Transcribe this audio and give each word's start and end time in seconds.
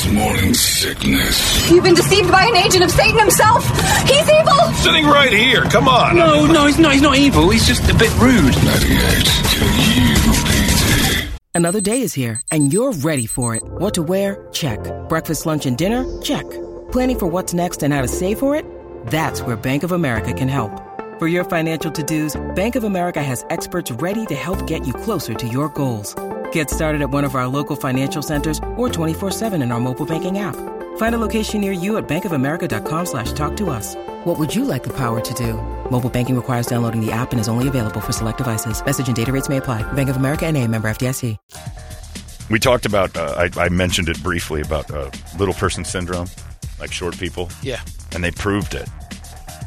Holmberg's 0.00 0.12
morning 0.12 0.54
sickness. 0.54 1.70
You've 1.70 1.84
been 1.84 1.94
deceived 1.94 2.30
by 2.30 2.44
an 2.44 2.56
agent 2.56 2.84
of 2.84 2.90
Satan 2.90 3.18
himself. 3.18 3.64
He's 4.06 4.28
evil. 4.28 4.72
Sitting 4.74 5.06
right 5.06 5.32
here. 5.32 5.62
Come 5.64 5.88
on. 5.88 6.16
No, 6.16 6.46
no, 6.46 6.66
he's 6.66 6.78
not. 6.78 6.92
He's 6.92 7.02
not 7.02 7.16
evil. 7.16 7.48
He's 7.50 7.66
just 7.66 7.88
a 7.90 7.94
bit 7.94 8.10
rude. 8.18 8.54
98 8.64 9.26
KUPD. 9.50 11.30
Another 11.54 11.80
day 11.80 12.02
is 12.02 12.14
here, 12.14 12.40
and 12.52 12.72
you're 12.72 12.92
ready 12.92 13.26
for 13.26 13.56
it. 13.56 13.62
What 13.64 13.94
to 13.94 14.02
wear? 14.02 14.48
Check. 14.52 14.78
Breakfast, 15.08 15.46
lunch, 15.46 15.66
and 15.66 15.76
dinner? 15.76 16.04
Check. 16.22 16.48
Planning 16.92 17.18
for 17.18 17.26
what's 17.26 17.52
next 17.52 17.82
and 17.82 17.92
how 17.92 18.02
to 18.02 18.08
save 18.08 18.38
for 18.38 18.54
it? 18.54 18.64
That's 19.06 19.42
where 19.42 19.56
Bank 19.56 19.82
of 19.82 19.92
America 19.92 20.32
can 20.32 20.48
help. 20.48 20.72
For 21.18 21.26
your 21.26 21.44
financial 21.44 21.90
to-dos, 21.90 22.40
Bank 22.54 22.76
of 22.76 22.84
America 22.84 23.22
has 23.22 23.44
experts 23.50 23.90
ready 23.92 24.24
to 24.26 24.34
help 24.34 24.66
get 24.66 24.86
you 24.86 24.92
closer 24.94 25.34
to 25.34 25.48
your 25.48 25.68
goals. 25.70 26.14
Get 26.52 26.70
started 26.70 27.02
at 27.02 27.10
one 27.10 27.24
of 27.24 27.34
our 27.34 27.46
local 27.46 27.76
financial 27.76 28.22
centers 28.22 28.58
or 28.76 28.88
24-7 28.88 29.62
in 29.62 29.72
our 29.72 29.80
mobile 29.80 30.06
banking 30.06 30.38
app. 30.38 30.56
Find 30.96 31.14
a 31.14 31.18
location 31.18 31.60
near 31.60 31.72
you 31.72 31.96
at 31.98 32.08
bankofamerica.com 32.08 33.06
slash 33.06 33.32
talk 33.32 33.56
to 33.58 33.70
us. 33.70 33.96
What 34.24 34.38
would 34.38 34.54
you 34.54 34.64
like 34.64 34.82
the 34.82 34.94
power 34.96 35.20
to 35.20 35.34
do? 35.34 35.54
Mobile 35.90 36.10
banking 36.10 36.36
requires 36.36 36.66
downloading 36.66 37.04
the 37.04 37.12
app 37.12 37.32
and 37.32 37.40
is 37.40 37.48
only 37.48 37.68
available 37.68 38.00
for 38.00 38.12
select 38.12 38.38
devices. 38.38 38.84
Message 38.84 39.08
and 39.08 39.16
data 39.16 39.32
rates 39.32 39.48
may 39.48 39.56
apply. 39.56 39.82
Bank 39.92 40.08
of 40.08 40.16
America 40.16 40.46
and 40.46 40.56
a 40.56 40.66
member 40.66 40.88
FDIC. 40.88 41.36
We 42.50 42.58
talked 42.58 42.84
about, 42.84 43.16
uh, 43.16 43.48
I, 43.56 43.66
I 43.66 43.68
mentioned 43.68 44.08
it 44.08 44.20
briefly 44.24 44.60
about 44.60 44.90
uh, 44.90 45.10
little 45.38 45.54
person 45.54 45.84
syndrome, 45.84 46.26
like 46.80 46.92
short 46.92 47.16
people. 47.16 47.48
Yeah. 47.62 47.80
And 48.12 48.24
they 48.24 48.32
proved 48.32 48.74
it. 48.74 48.88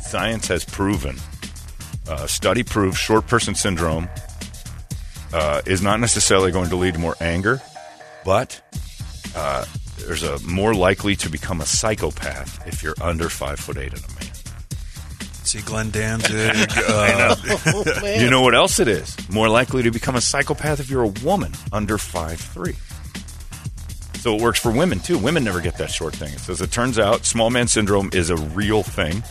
Science 0.02 0.47
has 0.49 0.65
proven, 0.65 1.15
uh, 2.09 2.27
study 2.27 2.61
proves 2.61 2.97
short 2.97 3.25
person 3.25 3.55
syndrome 3.55 4.09
uh, 5.33 5.61
is 5.65 5.81
not 5.81 5.99
necessarily 5.99 6.51
going 6.51 6.69
to 6.69 6.75
lead 6.75 6.93
to 6.93 6.99
more 6.99 7.15
anger, 7.19 7.61
but 8.23 8.61
uh, 9.35 9.65
there's 9.99 10.23
a 10.23 10.39
more 10.39 10.73
likely 10.73 11.15
to 11.17 11.29
become 11.29 11.59
a 11.61 11.65
psychopath 11.65 12.65
if 12.67 12.83
you're 12.83 12.95
under 13.02 13.30
five 13.30 13.59
foot 13.59 13.77
eight 13.77 13.93
and 13.93 14.03
a 14.03 14.08
man. 14.13 14.33
See 15.43 15.61
Glenn 15.61 15.89
Danzig. 15.91 16.31
Uh, 16.88 17.35
Oh. 17.67 18.16
You 18.19 18.30
know 18.30 18.41
what 18.41 18.55
else 18.55 18.80
it 18.80 18.88
is? 18.88 19.16
More 19.30 19.49
likely 19.49 19.83
to 19.83 19.91
become 19.91 20.16
a 20.16 20.21
psychopath 20.21 20.80
if 20.80 20.89
you're 20.89 21.03
a 21.03 21.13
woman 21.23 21.52
under 21.71 21.97
five 21.97 22.39
three. 22.39 22.75
So 24.19 24.36
it 24.36 24.41
works 24.41 24.59
for 24.59 24.71
women 24.71 24.99
too. 24.99 25.17
Women 25.17 25.43
never 25.43 25.59
get 25.59 25.77
that 25.80 25.91
short 25.91 26.15
thing. 26.15 26.33
It 26.33 26.39
says 26.39 26.61
it 26.61 26.71
turns 26.71 26.97
out 26.97 27.25
small 27.25 27.49
man 27.49 27.67
syndrome 27.67 28.09
is 28.13 28.30
a 28.30 28.38
real 28.38 28.81
thing. 28.83 29.21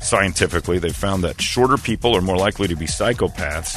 Scientifically, 0.00 0.78
they 0.78 0.90
found 0.90 1.24
that 1.24 1.40
shorter 1.40 1.78
people 1.78 2.14
are 2.14 2.20
more 2.20 2.36
likely 2.36 2.68
to 2.68 2.76
be 2.76 2.86
psychopaths. 2.86 3.76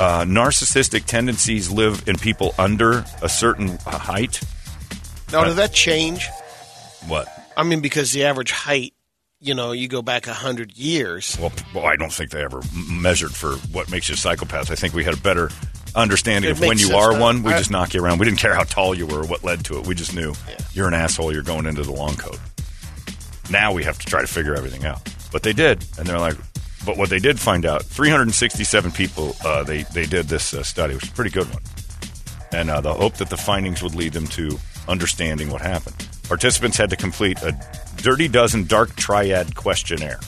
Uh, 0.00 0.24
narcissistic 0.24 1.04
tendencies 1.04 1.70
live 1.70 2.08
in 2.08 2.16
people 2.16 2.54
under 2.58 3.04
a 3.22 3.28
certain 3.28 3.68
uh, 3.86 3.98
height. 3.98 4.40
Now, 5.30 5.44
did 5.44 5.56
that 5.56 5.74
change? 5.74 6.26
What? 7.06 7.28
I 7.54 7.64
mean, 7.64 7.80
because 7.80 8.10
the 8.12 8.24
average 8.24 8.50
height, 8.50 8.94
you 9.40 9.54
know, 9.54 9.72
you 9.72 9.88
go 9.88 10.00
back 10.00 10.26
a 10.26 10.32
hundred 10.32 10.72
years. 10.74 11.36
Well, 11.38 11.52
well, 11.74 11.84
I 11.84 11.96
don't 11.96 12.10
think 12.12 12.30
they 12.30 12.42
ever 12.42 12.62
measured 12.90 13.32
for 13.34 13.56
what 13.72 13.90
makes 13.90 14.08
you 14.08 14.14
a 14.14 14.16
psychopath. 14.16 14.70
I 14.70 14.74
think 14.74 14.94
we 14.94 15.04
had 15.04 15.12
a 15.12 15.20
better 15.20 15.50
understanding 15.94 16.48
It 16.50 16.52
of 16.54 16.60
when 16.60 16.78
you 16.78 16.86
sense 16.86 16.96
are 16.96 17.20
one. 17.20 17.42
We 17.42 17.52
I- 17.52 17.58
just 17.58 17.70
knock 17.70 17.92
you 17.92 18.02
around. 18.02 18.20
We 18.20 18.24
didn't 18.24 18.38
care 18.38 18.54
how 18.54 18.62
tall 18.64 18.94
you 18.94 19.06
were 19.06 19.20
or 19.20 19.26
what 19.26 19.44
led 19.44 19.66
to 19.66 19.78
it. 19.78 19.86
We 19.86 19.94
just 19.94 20.14
knew 20.14 20.32
you're 20.72 20.88
an 20.88 20.94
asshole. 20.94 21.30
You're 21.30 21.42
going 21.42 21.66
into 21.66 21.82
the 21.82 21.92
long 21.92 22.16
coat. 22.16 22.38
Now 23.50 23.74
we 23.74 23.84
have 23.84 23.98
to 23.98 24.06
try 24.06 24.22
to 24.22 24.26
figure 24.26 24.54
everything 24.54 24.86
out. 24.86 25.06
But 25.30 25.42
they 25.42 25.52
did, 25.52 25.84
and 25.98 26.06
they're 26.06 26.18
like, 26.18 26.36
but 26.84 26.96
what 26.96 27.10
they 27.10 27.18
did 27.18 27.38
find 27.38 27.66
out, 27.66 27.82
367 27.84 28.92
people, 28.92 29.36
uh, 29.44 29.62
they 29.62 29.82
they 29.82 30.06
did 30.06 30.26
this 30.26 30.54
uh, 30.54 30.62
study, 30.62 30.94
which 30.94 31.04
is 31.04 31.10
a 31.10 31.14
pretty 31.14 31.30
good 31.30 31.48
one, 31.52 31.62
and 32.52 32.70
uh, 32.70 32.80
the 32.80 32.92
hope 32.92 33.14
that 33.14 33.30
the 33.30 33.36
findings 33.36 33.82
would 33.82 33.94
lead 33.94 34.12
them 34.12 34.26
to 34.28 34.58
understanding 34.88 35.50
what 35.50 35.60
happened. 35.60 36.06
Participants 36.24 36.76
had 36.76 36.90
to 36.90 36.96
complete 36.96 37.40
a 37.42 37.58
dirty 37.96 38.28
dozen 38.28 38.64
dark 38.64 38.94
triad 38.96 39.54
questionnaire 39.54 40.20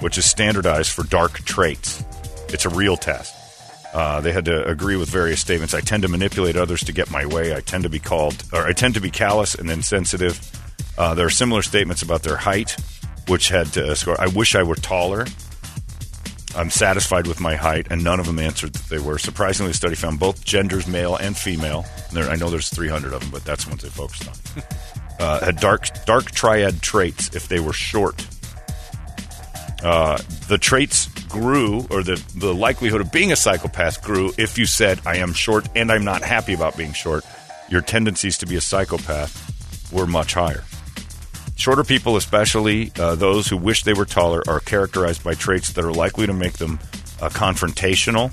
which 0.00 0.18
is 0.18 0.28
standardized 0.28 0.90
for 0.90 1.02
dark 1.04 1.32
traits. 1.44 2.04
It's 2.48 2.64
a 2.64 2.68
real 2.68 2.96
test. 2.96 3.34
Uh, 3.94 4.20
they 4.20 4.32
had 4.32 4.44
to 4.46 4.66
agree 4.68 4.96
with 4.96 5.08
various 5.08 5.40
statements. 5.40 5.72
I 5.72 5.80
tend 5.80 6.02
to 6.02 6.08
manipulate 6.08 6.56
others 6.56 6.82
to 6.84 6.92
get 6.92 7.10
my 7.10 7.24
way. 7.26 7.54
I 7.54 7.60
tend 7.60 7.84
to 7.84 7.90
be 7.90 8.00
called, 8.00 8.42
or 8.52 8.66
I 8.66 8.72
tend 8.72 8.94
to 8.94 9.00
be 9.00 9.10
callous 9.10 9.54
and 9.54 9.70
insensitive. 9.70 10.38
Uh, 10.98 11.14
there 11.14 11.26
are 11.26 11.30
similar 11.30 11.62
statements 11.62 12.02
about 12.02 12.22
their 12.22 12.36
height, 12.36 12.76
which 13.28 13.48
had 13.48 13.66
to 13.74 13.94
score. 13.96 14.20
I 14.20 14.28
wish 14.28 14.54
I 14.54 14.62
were 14.62 14.76
taller. 14.76 15.26
I'm 16.56 16.70
satisfied 16.70 17.26
with 17.26 17.40
my 17.40 17.56
height, 17.56 17.88
and 17.90 18.04
none 18.04 18.20
of 18.20 18.26
them 18.26 18.38
answered 18.38 18.74
that 18.74 18.88
they 18.88 18.98
were. 18.98 19.18
Surprisingly, 19.18 19.72
the 19.72 19.76
study 19.76 19.96
found 19.96 20.20
both 20.20 20.44
genders, 20.44 20.86
male 20.86 21.16
and 21.16 21.36
female. 21.36 21.84
There, 22.12 22.30
I 22.30 22.36
know 22.36 22.48
there's 22.48 22.68
300 22.68 23.12
of 23.12 23.20
them, 23.22 23.30
but 23.30 23.44
that's 23.44 23.64
the 23.64 23.70
ones 23.70 23.82
they 23.82 23.88
focused 23.88 24.28
on. 24.28 24.62
uh, 25.18 25.44
had 25.44 25.56
dark 25.56 25.88
dark 26.04 26.30
triad 26.30 26.80
traits 26.80 27.34
if 27.34 27.48
they 27.48 27.60
were 27.60 27.72
short. 27.72 28.26
Uh, 29.82 30.16
the 30.48 30.56
traits 30.56 31.08
grew, 31.28 31.86
or 31.90 32.02
the, 32.02 32.22
the 32.36 32.54
likelihood 32.54 33.02
of 33.02 33.12
being 33.12 33.32
a 33.32 33.36
psychopath 33.36 34.02
grew 34.02 34.32
if 34.38 34.56
you 34.56 34.64
said, 34.64 34.98
I 35.04 35.16
am 35.16 35.34
short 35.34 35.68
and 35.74 35.92
I'm 35.92 36.04
not 36.04 36.22
happy 36.22 36.54
about 36.54 36.76
being 36.76 36.94
short. 36.94 37.22
Your 37.68 37.82
tendencies 37.82 38.38
to 38.38 38.46
be 38.46 38.56
a 38.56 38.62
psychopath 38.62 39.92
were 39.92 40.06
much 40.06 40.32
higher. 40.32 40.64
Shorter 41.56 41.84
people, 41.84 42.16
especially 42.16 42.92
uh, 42.98 43.14
those 43.14 43.48
who 43.48 43.56
wish 43.56 43.84
they 43.84 43.94
were 43.94 44.04
taller, 44.04 44.42
are 44.48 44.60
characterized 44.60 45.22
by 45.24 45.34
traits 45.34 45.72
that 45.74 45.84
are 45.84 45.92
likely 45.92 46.26
to 46.26 46.32
make 46.32 46.54
them 46.54 46.78
uh, 47.22 47.28
confrontational 47.30 48.32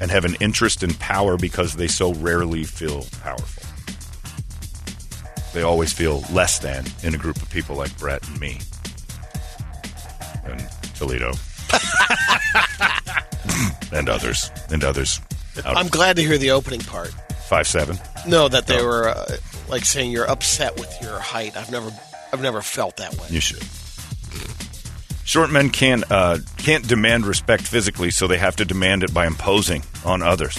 and 0.00 0.10
have 0.10 0.24
an 0.24 0.36
interest 0.40 0.82
in 0.82 0.94
power 0.94 1.36
because 1.36 1.74
they 1.74 1.86
so 1.88 2.12
rarely 2.14 2.64
feel 2.64 3.06
powerful. 3.22 3.62
They 5.54 5.62
always 5.62 5.92
feel 5.92 6.22
less 6.32 6.58
than 6.60 6.84
in 7.02 7.14
a 7.14 7.18
group 7.18 7.36
of 7.36 7.50
people 7.50 7.76
like 7.76 7.96
Brett 7.98 8.26
and 8.28 8.40
me 8.40 8.58
and 10.44 10.60
Toledo 10.94 11.32
and 13.92 14.08
others 14.08 14.50
and 14.70 14.84
others. 14.84 15.20
Out 15.64 15.76
I'm 15.76 15.88
glad 15.88 16.16
to 16.16 16.22
hear 16.22 16.38
the 16.38 16.52
opening 16.52 16.80
part. 16.80 17.08
five 17.48 17.66
seven. 17.66 17.98
No, 18.26 18.48
that 18.48 18.66
they 18.66 18.80
Oh. 18.80 18.84
were 18.86 19.08
uh, 19.08 19.36
like 19.68 19.84
saying 19.84 20.10
you're 20.10 20.30
upset 20.30 20.78
with 20.78 20.94
your 21.02 21.18
height. 21.18 21.56
I've 21.56 21.70
never, 21.70 21.90
I've 22.32 22.40
never 22.40 22.62
felt 22.62 22.96
that 22.96 23.14
way. 23.14 23.26
You 23.28 23.40
should. 23.40 23.62
Short 25.24 25.50
men 25.50 25.70
can't 25.70 26.04
uh, 26.10 26.38
can't 26.58 26.86
demand 26.86 27.26
respect 27.26 27.62
physically, 27.62 28.10
so 28.10 28.26
they 28.26 28.38
have 28.38 28.56
to 28.56 28.64
demand 28.64 29.02
it 29.02 29.14
by 29.14 29.26
imposing 29.26 29.82
on 30.04 30.22
others. 30.22 30.58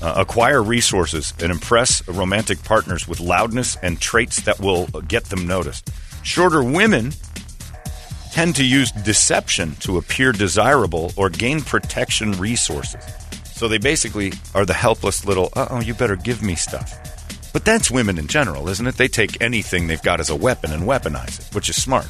Uh, 0.00 0.14
acquire 0.18 0.62
resources 0.62 1.32
and 1.42 1.50
impress 1.50 2.06
romantic 2.06 2.62
partners 2.62 3.08
with 3.08 3.18
loudness 3.18 3.76
and 3.82 4.00
traits 4.00 4.42
that 4.42 4.60
will 4.60 4.86
get 5.08 5.24
them 5.24 5.46
noticed. 5.46 5.90
Shorter 6.22 6.62
women 6.62 7.12
tend 8.32 8.54
to 8.56 8.64
use 8.64 8.92
deception 8.92 9.74
to 9.76 9.96
appear 9.96 10.32
desirable 10.32 11.12
or 11.16 11.30
gain 11.30 11.62
protection 11.62 12.32
resources. 12.32 13.02
So 13.54 13.68
they 13.68 13.78
basically 13.78 14.34
are 14.54 14.66
the 14.66 14.74
helpless 14.74 15.24
little, 15.24 15.48
uh 15.56 15.68
oh, 15.70 15.80
you 15.80 15.94
better 15.94 16.16
give 16.16 16.42
me 16.42 16.54
stuff. 16.54 17.15
But 17.56 17.64
that's 17.64 17.90
women 17.90 18.18
in 18.18 18.26
general, 18.26 18.68
isn't 18.68 18.86
it? 18.86 18.98
They 18.98 19.08
take 19.08 19.40
anything 19.40 19.86
they've 19.86 20.02
got 20.02 20.20
as 20.20 20.28
a 20.28 20.36
weapon 20.36 20.72
and 20.72 20.82
weaponize 20.82 21.40
it, 21.40 21.54
which 21.54 21.70
is 21.70 21.82
smart. 21.82 22.06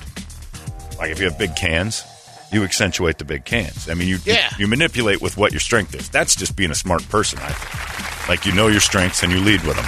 Like 0.99 1.12
if 1.12 1.21
you 1.21 1.27
have 1.27 1.39
big 1.39 1.55
cans, 1.55 2.03
you 2.51 2.65
accentuate 2.65 3.19
the 3.19 3.25
big 3.25 3.45
cans. 3.45 3.89
I 3.89 3.95
mean, 3.95 4.09
you, 4.09 4.19
Yeah. 4.25 4.49
you, 4.59 4.65
you 4.65 4.67
manipulate 4.67 5.23
with 5.23 5.37
what 5.37 5.53
your 5.53 5.61
strength 5.61 5.95
is. 5.95 6.09
That's 6.09 6.35
just 6.35 6.56
being 6.56 6.73
a 6.73 6.75
smart 6.75 7.09
person, 7.11 7.39
I 7.41 7.51
think. 7.51 8.29
Like 8.29 8.45
you 8.45 8.55
know 8.56 8.67
your 8.67 8.81
strengths 8.81 9.23
and 9.23 9.31
you 9.31 9.39
lead 9.39 9.62
with 9.62 9.77
them. 9.77 9.85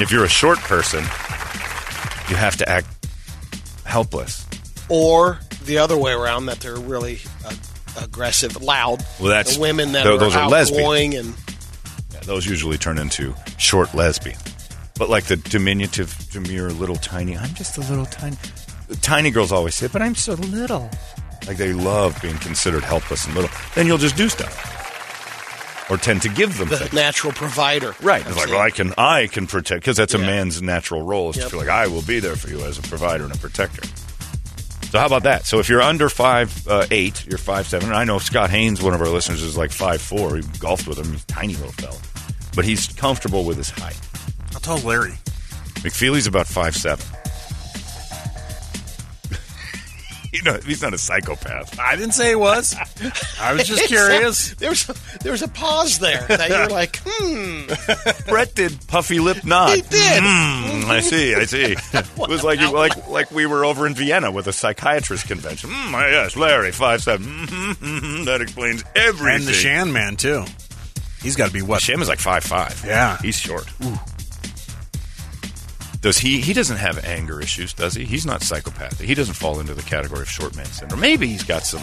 If 0.00 0.10
you're 0.10 0.24
a 0.24 0.28
short 0.28 0.56
person, 0.60 1.00
you 2.30 2.36
have 2.36 2.56
to 2.56 2.66
act 2.66 2.86
helpless. 3.84 4.46
Or 4.88 5.38
the 5.66 5.76
other 5.76 5.98
way 5.98 6.12
around, 6.12 6.46
that 6.46 6.60
they're 6.60 6.76
really 6.76 7.18
uh, 7.44 7.52
aggressive, 8.00 8.62
loud. 8.62 9.04
Well, 9.20 9.28
that's- 9.28 9.56
the 9.56 9.60
women 9.60 9.92
that 9.92 10.04
tho- 10.04 10.14
are 10.14 10.18
those 10.18 10.34
are 10.34 10.48
and 11.14 11.34
Yeah, 12.10 12.20
those 12.22 12.46
usually 12.46 12.78
turn 12.78 12.96
into 12.96 13.34
short 13.58 13.94
lesbian. 13.94 14.38
But 14.96 15.10
like 15.10 15.24
the 15.24 15.36
diminutive, 15.36 16.28
demure, 16.30 16.70
little 16.70 16.96
tiny, 16.96 17.36
I'm 17.36 17.52
just 17.54 17.76
a 17.78 17.80
little 17.80 18.06
tiny. 18.06 18.36
The 18.88 18.96
tiny 18.96 19.30
girls 19.30 19.50
always 19.50 19.74
say, 19.74 19.88
but 19.88 20.02
I'm 20.02 20.14
so 20.14 20.34
little. 20.34 20.88
Like 21.48 21.56
they 21.56 21.72
love 21.72 22.16
being 22.22 22.36
considered 22.38 22.84
helpless 22.84 23.26
and 23.26 23.34
little. 23.34 23.50
Then 23.74 23.86
you'll 23.86 23.98
just 23.98 24.16
do 24.16 24.28
stuff. 24.28 24.70
Or 25.90 25.96
tend 25.98 26.22
to 26.22 26.28
give 26.30 26.56
them 26.56 26.68
the 26.68 26.78
things. 26.78 26.92
natural 26.92 27.32
provider. 27.32 27.94
Right. 28.00 28.24
It's 28.26 28.36
like, 28.36 28.48
well, 28.48 28.60
I 28.60 28.70
can, 28.70 28.94
I 28.96 29.26
can 29.26 29.46
protect, 29.46 29.80
because 29.82 29.96
that's 29.98 30.14
a 30.14 30.18
man's 30.18 30.62
natural 30.62 31.02
role 31.02 31.28
is 31.30 31.36
Yep. 31.36 31.44
to 31.44 31.50
feel 31.50 31.60
like 31.60 31.68
I 31.68 31.88
will 31.88 32.00
be 32.02 32.20
there 32.20 32.36
for 32.36 32.48
you 32.48 32.60
as 32.64 32.78
a 32.78 32.82
provider 32.82 33.24
and 33.24 33.34
a 33.34 33.38
protector. 33.38 33.82
So 34.90 34.98
how 35.00 35.06
about 35.06 35.24
that? 35.24 35.44
So 35.44 35.58
if 35.58 35.68
you're 35.68 35.82
under 35.82 36.08
five 36.08 36.66
uh, 36.68 36.86
eight, 36.92 37.26
you're 37.26 37.36
five 37.36 37.66
seven. 37.66 37.88
And 37.88 37.96
I 37.98 38.04
know 38.04 38.18
Scott 38.18 38.48
Haynes, 38.50 38.80
one 38.80 38.94
of 38.94 39.00
our 39.00 39.08
listeners, 39.08 39.42
is 39.42 39.56
like 39.56 39.72
five 39.72 40.00
four. 40.00 40.36
He 40.36 40.42
golfed 40.60 40.86
with 40.86 40.98
him. 40.98 41.10
He's 41.12 41.24
a 41.24 41.26
tiny 41.26 41.54
little 41.54 41.72
fella, 41.72 41.98
but 42.54 42.64
he's 42.64 42.86
comfortable 42.92 43.44
with 43.44 43.56
his 43.56 43.70
height. 43.70 43.98
How 44.54 44.60
tall 44.60 44.76
is 44.76 44.84
Larry? 44.84 45.14
McFeely's 45.82 46.28
about 46.28 46.46
five 46.46 46.76
seven. 46.76 47.04
you 50.32 50.42
know, 50.42 50.56
he's 50.64 50.80
not 50.80 50.94
a 50.94 50.98
psychopath. 50.98 51.76
I 51.78 51.96
didn't 51.96 52.14
say 52.14 52.28
he 52.30 52.34
was. 52.36 52.74
I 53.40 53.52
was 53.52 53.64
just 53.66 53.88
curious. 53.88 54.54
There's 54.54 54.86
there 55.22 55.32
was 55.32 55.42
a 55.42 55.48
pause 55.48 55.98
there 55.98 56.24
that 56.28 56.48
you're 56.48 56.68
like, 56.68 57.00
hmm. 57.04 57.64
Brett 58.30 58.54
did 58.54 58.78
puffy 58.86 59.18
lip 59.18 59.44
nod. 59.44 59.74
He 59.74 59.82
did. 59.82 60.22
Mm, 60.22 60.84
I 60.84 61.00
see. 61.00 61.34
I 61.34 61.46
see. 61.46 61.72
It 61.92 62.28
was 62.28 62.44
like 62.44 62.60
like 62.60 63.08
like 63.08 63.32
we 63.32 63.46
were 63.46 63.64
over 63.64 63.88
in 63.88 63.94
Vienna 63.94 64.30
with 64.30 64.46
a 64.46 64.52
psychiatrist 64.52 65.26
convention. 65.26 65.70
Mm, 65.70 65.92
yes, 66.12 66.36
Larry, 66.36 66.70
five 66.70 67.02
seven. 67.02 67.26
Mm-hmm, 67.26 67.84
mm-hmm, 67.84 68.24
that 68.26 68.40
explains 68.40 68.84
everything. 68.94 69.34
And 69.34 69.44
the 69.44 69.52
Shan 69.52 69.92
man 69.92 70.14
too. 70.14 70.44
He's 71.22 71.34
got 71.34 71.48
to 71.48 71.52
be 71.52 71.62
what? 71.62 71.82
Shan 71.82 72.00
is 72.00 72.06
like 72.08 72.20
five 72.20 72.44
five. 72.44 72.84
Yeah. 72.86 73.18
he's 73.18 73.36
short. 73.36 73.66
Does 76.04 76.18
he? 76.18 76.42
He 76.42 76.52
doesn't 76.52 76.76
have 76.76 77.02
anger 77.06 77.40
issues, 77.40 77.72
does 77.72 77.94
he? 77.94 78.04
He's 78.04 78.26
not 78.26 78.42
psychopathic. 78.42 79.06
He 79.06 79.14
doesn't 79.14 79.36
fall 79.36 79.58
into 79.58 79.72
the 79.72 79.80
category 79.80 80.20
of 80.20 80.28
short 80.28 80.54
man 80.54 80.66
syndrome. 80.66 81.00
Maybe 81.00 81.26
he's 81.28 81.44
got 81.44 81.62
some 81.62 81.80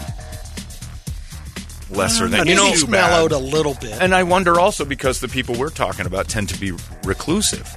lesser 1.90 2.26
uh, 2.26 2.28
than 2.28 2.46
you 2.46 2.54
know. 2.54 2.68
he's 2.68 2.86
mellowed 2.86 3.32
a 3.32 3.38
little 3.38 3.74
bit. 3.74 4.00
And 4.00 4.14
I 4.14 4.22
wonder 4.22 4.60
also 4.60 4.84
because 4.84 5.18
the 5.18 5.26
people 5.26 5.56
we're 5.56 5.70
talking 5.70 6.06
about 6.06 6.28
tend 6.28 6.50
to 6.50 6.60
be 6.60 6.70
reclusive. 7.02 7.68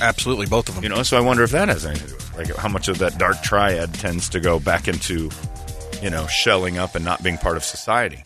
Absolutely, 0.00 0.46
both 0.46 0.68
of 0.68 0.76
them. 0.76 0.84
You 0.84 0.90
know, 0.90 1.02
so 1.02 1.16
I 1.16 1.20
wonder 1.20 1.42
if 1.42 1.50
that 1.50 1.66
has 1.66 1.84
anything 1.84 2.10
to 2.10 2.12
do 2.12 2.14
with 2.14 2.38
it. 2.38 2.48
Like 2.48 2.56
how 2.58 2.68
much 2.68 2.86
of 2.86 2.98
that 2.98 3.18
dark 3.18 3.42
triad 3.42 3.92
tends 3.92 4.28
to 4.28 4.38
go 4.38 4.60
back 4.60 4.86
into, 4.86 5.30
you 6.00 6.10
know, 6.10 6.28
shelling 6.28 6.78
up 6.78 6.94
and 6.94 7.04
not 7.04 7.24
being 7.24 7.38
part 7.38 7.56
of 7.56 7.64
society. 7.64 8.22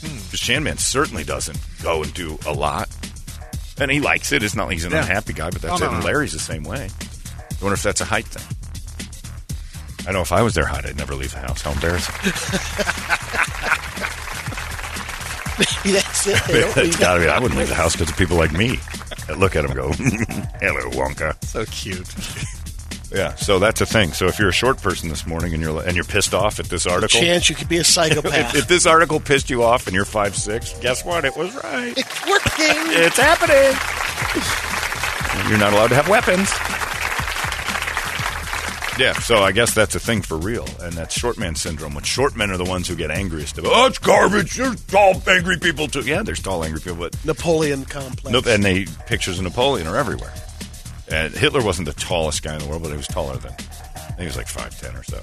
Hmm. 0.00 0.14
Because 0.14 0.38
Shanman 0.38 0.78
certainly 0.78 1.24
doesn't 1.24 1.58
go 1.82 2.04
and 2.04 2.14
do 2.14 2.38
a 2.46 2.52
lot. 2.52 2.83
And 3.80 3.90
he 3.90 4.00
likes 4.00 4.30
it. 4.32 4.42
It's 4.42 4.54
not 4.54 4.66
like 4.68 4.74
he's 4.74 4.84
an 4.84 4.92
Yeah. 4.92 5.00
unhappy 5.02 5.32
guy, 5.32 5.50
but 5.50 5.60
that's 5.62 5.72
Oh, 5.80 5.84
it. 5.84 5.88
no, 5.88 5.90
And 5.94 6.00
no. 6.00 6.06
Larry's 6.06 6.32
the 6.32 6.38
same 6.38 6.62
way. 6.64 6.88
I 6.88 7.54
wonder 7.64 7.74
if 7.74 7.82
that's 7.82 8.00
a 8.00 8.04
height 8.04 8.26
thing. 8.26 8.44
I 10.06 10.12
know 10.12 10.20
if 10.20 10.32
I 10.32 10.42
was 10.42 10.54
their 10.54 10.66
height, 10.66 10.84
I'd 10.86 10.96
never 10.96 11.14
leave 11.14 11.32
the 11.32 11.38
house. 11.40 11.62
How 11.62 11.72
embarrassing. 11.72 12.14
That's 15.84 16.26
it. 16.26 16.42
They 16.48 16.60
don't 16.60 16.74
That's 16.74 16.96
got 16.96 17.14
to 17.14 17.20
be. 17.20 17.28
I 17.28 17.38
wouldn't 17.38 17.58
leave 17.58 17.68
the 17.68 17.74
house 17.74 17.92
because 17.94 18.10
of 18.10 18.16
people 18.16 18.36
like 18.36 18.52
me 18.52 18.78
that 19.28 19.38
look 19.38 19.54
at 19.56 19.64
him 19.64 19.70
and 19.70 19.80
go, 19.80 19.92
hello, 20.60 20.90
Wonka. 20.90 21.42
so 21.44 21.64
cute. 21.66 22.06
Yeah, 23.14 23.34
so 23.36 23.58
that's 23.58 23.80
a 23.80 23.86
thing. 23.86 24.12
So 24.12 24.26
if 24.26 24.38
you're 24.38 24.48
a 24.48 24.52
short 24.52 24.82
person 24.82 25.08
this 25.08 25.26
morning 25.26 25.54
and 25.54 25.62
you're 25.62 25.82
and 25.82 25.94
you're 25.94 26.04
pissed 26.04 26.34
off 26.34 26.58
at 26.58 26.66
this 26.66 26.86
article, 26.86 27.20
chance 27.20 27.48
you 27.48 27.54
could 27.54 27.68
be 27.68 27.76
a 27.76 27.80
if, 27.80 27.86
psychopath. 27.86 28.56
if 28.56 28.66
this 28.66 28.86
article 28.86 29.20
pissed 29.20 29.50
you 29.50 29.62
off 29.62 29.86
and 29.86 29.94
you're 29.94 30.04
five 30.04 30.36
six, 30.36 30.76
guess 30.80 31.04
what? 31.04 31.24
It 31.24 31.36
was 31.36 31.54
right. 31.62 31.94
it's 31.96 32.26
working. 32.26 32.74
It's 32.92 33.16
happening. 33.18 33.78
You're 35.48 35.58
not 35.58 35.72
allowed 35.72 35.88
to 35.88 35.94
have 35.94 36.08
weapons. 36.08 36.50
Yeah, 38.96 39.12
so 39.14 39.42
I 39.42 39.50
guess 39.50 39.74
that's 39.74 39.96
a 39.96 40.00
thing 40.00 40.22
for 40.22 40.38
real, 40.38 40.66
and 40.80 40.92
that's 40.92 41.18
short 41.18 41.36
man 41.36 41.56
syndrome. 41.56 41.94
When 41.94 42.04
short 42.04 42.36
men 42.36 42.50
are 42.52 42.56
the 42.56 42.64
ones 42.64 42.86
who 42.86 42.94
get 42.94 43.10
angriest 43.10 43.58
about, 43.58 43.72
oh, 43.74 43.86
it's 43.86 43.98
garbage. 43.98 44.56
There's 44.56 44.84
tall, 44.84 45.20
angry 45.26 45.58
people 45.58 45.88
too. 45.88 46.02
Yeah, 46.02 46.22
there's 46.22 46.40
tall, 46.40 46.64
angry 46.64 46.80
people, 46.80 46.98
but 46.98 47.24
Napoleon 47.24 47.84
complex. 47.86 48.32
Nope, 48.32 48.46
and 48.46 48.64
they 48.64 48.86
pictures 49.06 49.38
of 49.38 49.44
Napoleon 49.44 49.88
are 49.88 49.96
everywhere. 49.96 50.32
And 51.10 51.34
Hitler 51.34 51.62
wasn't 51.62 51.86
the 51.86 51.94
tallest 51.94 52.42
guy 52.42 52.54
in 52.54 52.60
the 52.60 52.66
world, 52.66 52.82
but 52.82 52.90
he 52.90 52.96
was 52.96 53.06
taller 53.06 53.36
than. 53.36 53.52
I 53.52 53.56
think 54.16 54.20
he 54.20 54.24
was 54.26 54.36
like 54.36 54.48
five 54.48 54.78
ten 54.80 54.96
or 54.96 55.02
so. 55.02 55.20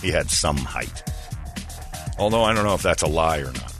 He 0.00 0.10
had 0.10 0.30
some 0.30 0.56
height. 0.56 1.02
Although 2.18 2.44
I 2.44 2.54
don't 2.54 2.64
know 2.64 2.74
if 2.74 2.82
that's 2.82 3.02
a 3.02 3.06
lie 3.06 3.38
or 3.38 3.52
not. 3.52 3.72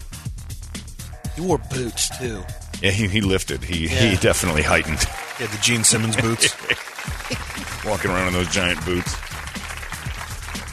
he 1.35 1.41
wore 1.41 1.59
boots 1.59 2.17
too. 2.19 2.43
Yeah, 2.83 2.91
he, 2.91 3.07
he 3.09 3.21
lifted. 3.21 3.63
He 3.63 3.89
he 3.89 4.17
definitely 4.17 4.63
heightened. 4.63 5.01
He 5.39 5.45
had 5.45 5.51
the 5.53 5.61
Gene 5.63 5.85
Simmons 5.85 6.17
boots. 6.17 6.55
Walking 7.87 8.11
around 8.11 8.29
in 8.29 8.33
those 8.35 8.51
giant 8.53 8.85
boots. 8.85 9.15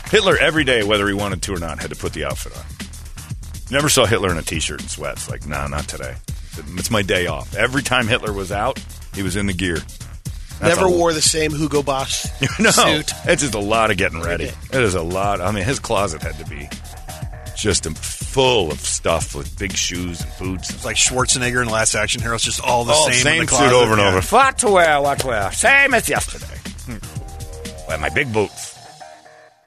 Hitler 0.10 0.38
every 0.38 0.64
day, 0.64 0.84
whether 0.84 1.08
he 1.08 1.14
wanted 1.14 1.42
to 1.44 1.54
or 1.54 1.60
not, 1.60 1.80
had 1.80 1.90
to 1.90 1.96
put 1.96 2.14
the 2.14 2.26
outfit 2.26 2.56
on. 2.58 2.64
Never 3.72 3.88
saw 3.88 4.06
Hitler 4.06 4.30
in 4.32 4.38
a 4.38 4.42
t-shirt 4.42 4.82
and 4.82 4.90
sweats. 4.90 5.30
Like, 5.30 5.48
nah, 5.48 5.68
not 5.68 5.88
today. 5.88 6.16
It's 6.76 6.92
my 6.92 7.02
day 7.02 7.28
off. 7.28 7.56
Every 7.56 7.82
time 7.82 8.08
Hitler 8.08 8.34
was 8.34 8.52
out, 8.52 8.84
he 9.16 9.24
was 9.24 9.38
in 9.38 9.46
the 9.46 9.54
gear. 9.54 9.78
That's 10.62 10.76
Never 10.78 10.90
wore 10.90 11.12
the 11.12 11.22
same 11.22 11.52
Hugo 11.54 11.82
Boss 11.82 12.28
no, 12.60 12.70
suit. 12.70 13.12
it's 13.26 13.42
just 13.42 13.56
a 13.56 13.60
lot 13.60 13.90
of 13.92 13.98
getting 13.98 14.22
ready. 14.22 14.46
It 14.46 14.74
is 14.76 14.94
a 14.96 15.02
lot. 15.02 15.42
I 15.42 15.52
mean, 15.52 15.64
his 15.64 15.80
closet 15.80 16.22
had 16.22 16.38
to 16.38 16.46
be 16.46 16.70
just 17.58 17.86
full 17.98 18.72
of 18.72 18.80
stuff 18.80 19.34
with 19.36 19.58
big 19.58 19.76
shoes 19.76 20.22
and 20.22 20.32
boots. 20.40 20.70
It's 20.70 20.86
like 20.86 20.96
Schwarzenegger 20.98 21.62
in 21.64 21.68
Last 21.70 21.96
Action 21.96 22.22
Hero. 22.22 22.36
It's 22.36 22.44
just 22.44 22.62
all 22.64 22.86
the 22.86 22.94
Oh, 22.96 23.06
same. 23.10 23.14
in 23.14 23.24
same 23.24 23.46
the 23.46 23.52
suit 23.52 23.74
over 23.74 23.92
and 23.94 24.02
over. 24.02 24.22
What 24.22 24.58
to 24.60 24.70
wear? 24.70 25.02
What 25.02 25.20
to 25.20 25.28
wear? 25.28 25.52
Same 25.52 25.94
as 25.96 26.08
yesterday. 26.08 26.46
Hmm. 26.86 27.88
Wear 27.90 27.98
my 27.98 28.10
big 28.10 28.32
boots. 28.32 28.78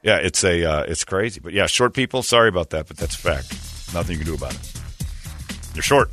Yeah, 0.03 0.17
it's 0.19 0.45
a 0.45 0.65
uh, 0.65 0.83
it's 0.83 1.03
crazy, 1.05 1.41
but 1.41 1.53
yeah, 1.53 1.67
short 1.67 1.93
people. 1.95 2.23
Sorry 2.23 2.49
about 2.49 2.71
that, 2.71 2.87
but 2.89 2.97
that's 2.99 3.15
a 3.15 3.19
fact. 3.19 3.51
Nothing 3.95 4.13
you 4.19 4.25
can 4.25 4.27
do 4.27 4.35
about 4.35 4.55
it. 4.55 4.73
You're 5.75 5.83
short. 5.83 6.11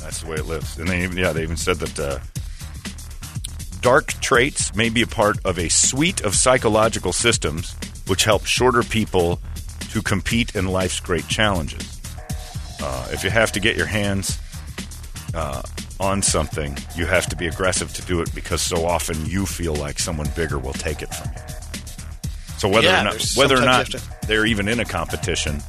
That's 0.00 0.20
the 0.22 0.28
way 0.30 0.36
it 0.36 0.46
lives. 0.46 0.78
And 0.78 0.88
they 0.88 1.02
even 1.04 1.16
yeah, 1.18 1.32
they 1.32 1.42
even 1.42 1.56
said 1.56 1.76
that 1.78 1.98
uh, 1.98 2.18
dark 3.82 4.12
traits 4.20 4.74
may 4.74 4.88
be 4.88 5.02
a 5.02 5.06
part 5.06 5.38
of 5.44 5.58
a 5.58 5.68
suite 5.68 6.22
of 6.22 6.36
psychological 6.36 7.12
systems 7.12 7.74
which 8.06 8.24
help 8.24 8.46
shorter 8.46 8.82
people 8.82 9.40
to 9.90 10.00
compete 10.00 10.54
in 10.54 10.66
life's 10.68 11.00
great 11.00 11.26
challenges. 11.28 12.00
Uh, 12.80 13.08
if 13.10 13.22
you 13.24 13.30
have 13.30 13.52
to 13.52 13.60
get 13.60 13.76
your 13.76 13.86
hands 13.86 14.38
uh, 15.34 15.62
on 16.00 16.22
something, 16.22 16.76
you 16.96 17.06
have 17.06 17.26
to 17.26 17.36
be 17.36 17.46
aggressive 17.48 17.92
to 17.92 18.02
do 18.02 18.20
it 18.20 18.32
because 18.34 18.62
so 18.62 18.86
often 18.86 19.26
you 19.26 19.44
feel 19.44 19.74
like 19.74 19.98
someone 19.98 20.28
bigger 20.36 20.58
will 20.58 20.72
take 20.72 21.02
it 21.02 21.12
from 21.12 21.30
you. 21.34 21.40
So 22.58 22.68
whether 22.68 22.86
Yeah, 22.86 23.00
or 23.00 23.04
not 23.04 23.26
whether 23.36 23.56
or 23.56 23.62
not 23.62 23.92
have 23.92 24.18
they're 24.28 24.46
even 24.46 24.68
in 24.68 24.78
a 24.78 24.84
competition, 24.84 25.60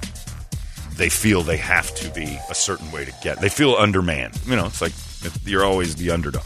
they 0.96 1.10
feel 1.10 1.42
they 1.42 1.58
have 1.58 1.94
to 1.96 2.10
be 2.12 2.40
a 2.52 2.56
certain 2.56 2.92
way 2.92 3.06
to 3.06 3.14
get. 3.24 3.42
They 3.42 3.50
feel 3.50 3.74
undermanned. 3.74 4.40
You 4.46 4.56
know, 4.56 4.68
it's 4.68 4.82
like 4.82 4.94
you're 5.44 5.66
always 5.66 5.96
the 5.96 6.12
underdog. 6.12 6.44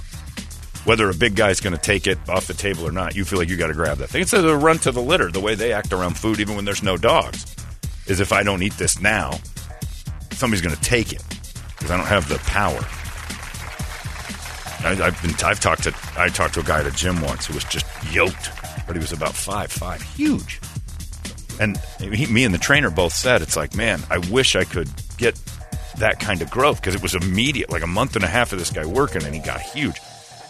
Whether 0.88 1.10
a 1.10 1.14
big 1.14 1.36
guy's 1.36 1.60
going 1.60 1.76
to 1.76 1.82
take 1.82 2.08
it 2.08 2.18
off 2.30 2.48
the 2.48 2.54
table 2.54 2.88
or 2.88 2.94
not, 2.94 3.14
you 3.14 3.26
feel 3.26 3.38
like 3.38 3.50
you 3.50 3.58
got 3.58 3.68
to 3.68 3.74
grab 3.74 3.98
that 3.98 4.08
thing. 4.08 4.22
It's 4.22 4.32
a 4.32 4.56
run 4.56 4.78
to 4.80 4.92
the 4.94 5.02
litter. 5.02 5.30
The 5.30 5.42
way 5.42 5.54
they 5.54 5.74
act 5.74 5.92
around 5.92 6.18
food, 6.18 6.40
even 6.40 6.56
when 6.56 6.64
there's 6.64 6.82
no 6.82 6.96
dogs, 6.96 7.46
is 8.06 8.22
if 8.22 8.32
I 8.32 8.42
don't 8.42 8.64
eat 8.64 8.72
this 8.78 9.02
now, 9.02 9.38
somebody's 10.32 10.62
going 10.62 10.74
to 10.74 10.82
take 10.82 11.12
it 11.12 11.22
because 11.72 11.92
I 11.92 11.98
don't 11.98 12.06
have 12.06 12.30
the 12.30 12.38
power. 12.38 12.80
I, 14.88 15.08
I've 15.08 15.22
been. 15.22 15.34
I've 15.46 15.60
talked 15.60 15.84
to. 15.84 15.94
I 16.18 16.30
talked 16.30 16.54
to 16.54 16.62
a 16.62 16.64
guy 16.64 16.80
at 16.80 16.88
a 16.88 16.92
gym 16.92 17.20
once 17.20 17.48
who 17.48 17.54
was 17.54 17.66
just 17.66 17.86
yoked, 18.14 18.50
but 18.88 18.96
he 18.96 19.02
was 19.02 19.12
about 19.12 19.34
five 19.34 19.70
five, 19.70 20.02
huge. 20.02 20.62
And 21.60 21.76
he, 22.00 22.28
me 22.28 22.46
and 22.46 22.54
the 22.54 22.60
trainer 22.60 22.90
both 22.90 23.12
said, 23.12 23.42
"It's 23.42 23.58
like, 23.58 23.76
man, 23.76 24.02
I 24.10 24.20
wish 24.20 24.56
I 24.56 24.64
could 24.64 24.90
get 25.18 25.36
that 25.98 26.22
kind 26.22 26.42
of 26.42 26.50
growth 26.50 26.80
because 26.80 26.96
it 26.96 27.02
was 27.02 27.14
immediate, 27.14 27.70
like 27.72 27.84
a 27.84 27.88
month 27.88 28.16
and 28.16 28.24
a 28.24 28.30
half 28.30 28.54
of 28.54 28.60
this 28.60 28.72
guy 28.72 28.86
working, 28.86 29.24
and 29.24 29.36
he 29.36 29.42
got 29.42 29.60
huge." 29.60 30.00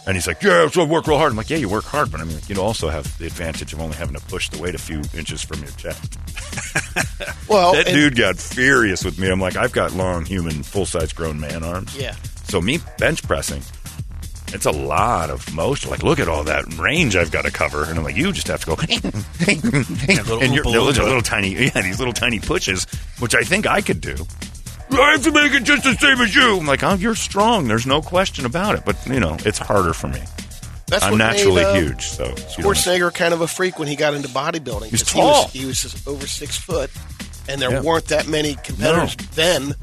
And 0.08 0.16
he's 0.16 0.26
like, 0.26 0.42
"Yeah, 0.42 0.66
so 0.68 0.80
I 0.80 0.86
work 0.86 1.06
real 1.06 1.18
hard." 1.18 1.32
I'm 1.32 1.36
like, 1.36 1.50
"Yeah, 1.50 1.58
you 1.58 1.68
work 1.68 1.84
hard, 1.84 2.10
but 2.10 2.20
I 2.22 2.24
mean, 2.24 2.38
you 2.48 2.56
also 2.62 2.88
have 2.88 3.16
the 3.18 3.26
advantage 3.26 3.74
of 3.74 3.80
only 3.80 3.94
having 3.94 4.14
to 4.16 4.22
push 4.22 4.48
the 4.48 4.56
weight 4.58 4.74
a 4.74 4.78
few 4.78 5.02
inches 5.14 5.42
from 5.42 5.60
your 5.60 5.70
chest." 5.72 6.18
Well, 7.48 7.72
that 7.72 7.86
and- 7.86 7.94
dude 7.96 8.16
got 8.16 8.36
furious 8.36 9.04
with 9.04 9.18
me. 9.18 9.28
I'm 9.28 9.40
like, 9.40 9.56
I've 9.56 9.72
got 9.72 9.92
long, 9.94 10.24
human, 10.26 10.62
full 10.62 10.84
size 10.86 11.12
grown 11.14 11.40
man 11.40 11.62
arms. 11.64 11.96
Yeah. 11.96 12.14
So 12.44 12.60
me 12.60 12.78
bench 12.98 13.22
pressing, 13.22 13.62
it's 14.48 14.66
a 14.66 14.70
lot 14.70 15.30
of 15.30 15.52
motion. 15.54 15.90
Like, 15.90 16.02
look 16.02 16.20
at 16.20 16.28
all 16.28 16.44
that 16.44 16.64
range 16.78 17.16
I've 17.16 17.30
got 17.30 17.44
to 17.46 17.50
cover, 17.50 17.84
and 17.84 17.98
I'm 17.98 18.04
like, 18.04 18.16
you 18.16 18.32
just 18.32 18.48
have 18.48 18.60
to 18.60 18.66
go, 18.66 18.74
little 19.46 20.42
and 20.42 20.54
you're, 20.54 20.64
oompa 20.64 20.72
those 20.72 20.98
are 20.98 21.02
loompa. 21.02 21.06
little 21.06 21.22
tiny, 21.22 21.54
yeah, 21.54 21.80
these 21.82 21.98
little 21.98 22.12
tiny 22.14 22.38
pushes, 22.38 22.86
which 23.18 23.34
I 23.34 23.42
think 23.42 23.66
I 23.66 23.80
could 23.80 24.00
do. 24.00 24.14
I 25.02 25.12
have 25.12 25.22
to 25.24 25.32
make 25.32 25.52
it 25.52 25.64
just 25.64 25.84
the 25.84 25.94
same 25.94 26.20
as 26.20 26.34
you. 26.34 26.58
I'm 26.58 26.66
like, 26.66 26.82
oh, 26.82 26.94
you're 26.94 27.14
strong. 27.14 27.68
There's 27.68 27.86
no 27.86 28.00
question 28.02 28.44
about 28.46 28.74
it. 28.76 28.84
But 28.84 28.96
you 29.06 29.20
know, 29.20 29.36
it's 29.44 29.58
harder 29.58 29.92
for 29.92 30.08
me. 30.08 30.20
That's 30.86 31.04
I'm 31.04 31.18
naturally 31.18 31.62
made, 31.62 31.66
uh, 31.66 31.74
huge, 31.74 32.06
so 32.06 32.24
Schwarzenegger 32.32 33.12
kind 33.12 33.34
of 33.34 33.42
a 33.42 33.46
freak 33.46 33.78
when 33.78 33.88
he 33.88 33.94
got 33.96 34.14
into 34.14 34.28
bodybuilding. 34.28 34.88
He's 34.90 35.02
'cause 35.02 35.12
tall. 35.12 35.48
He 35.48 35.66
was, 35.66 35.82
he 35.82 35.86
was 35.88 36.06
over 36.06 36.26
six 36.26 36.56
foot, 36.56 36.90
and 37.46 37.60
there 37.60 37.70
Yeah. 37.70 37.80
weren't 37.82 38.06
that 38.06 38.26
many 38.26 38.54
competitors 38.64 39.14
No. 39.18 39.26
then. 39.34 39.74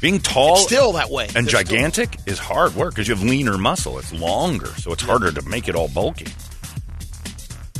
being 0.00 0.18
tall, 0.18 0.54
It's 0.54 0.62
still 0.62 0.92
that 0.92 1.10
way. 1.10 1.24
and 1.26 1.46
They're 1.46 1.62
still- 1.62 1.76
gigantic 1.76 2.16
is 2.24 2.38
hard 2.38 2.74
work 2.74 2.94
because 2.94 3.06
you 3.06 3.14
have 3.14 3.22
leaner 3.22 3.58
muscle. 3.58 3.98
It's 3.98 4.10
longer, 4.14 4.72
so 4.78 4.92
it's 4.94 5.02
harder 5.02 5.30
to 5.30 5.42
make 5.42 5.68
it 5.68 5.74
all 5.74 5.88
bulky. 5.88 6.28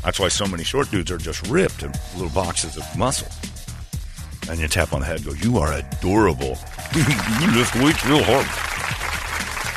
That's 0.05 0.21
why 0.21 0.29
so 0.29 0.47
many 0.47 0.63
short 0.63 0.91
dudes 0.91 1.11
are 1.11 1.17
just 1.17 1.47
ripped 1.47 1.83
and 1.83 1.99
little 2.17 2.29
boxes 2.29 2.77
of 2.77 2.85
muscle. 2.99 3.29
And 4.51 4.59
you 4.59 4.67
tap 4.67 4.93
on 4.93 4.99
the 5.01 5.07
head, 5.07 5.25
go, 5.25 5.33
"You 5.33 5.59
are 5.59 5.73
adorable. 5.73 6.59
you 7.41 7.47
lift 7.55 7.77
weights 7.77 8.05
real 8.05 8.23
hard." 8.25 8.45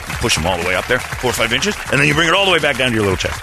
You 0.09 0.15
push 0.17 0.35
them 0.35 0.47
all 0.47 0.57
the 0.57 0.67
way 0.67 0.73
up 0.73 0.87
there, 0.87 0.97
four 0.99 1.29
or 1.29 1.33
five 1.33 1.53
inches, 1.53 1.75
and 1.91 1.99
then 1.99 2.07
you 2.07 2.15
bring 2.15 2.27
it 2.27 2.33
all 2.33 2.45
the 2.45 2.51
way 2.51 2.57
back 2.57 2.77
down 2.77 2.89
to 2.89 2.95
your 2.95 3.03
little 3.03 3.17
chest. 3.17 3.39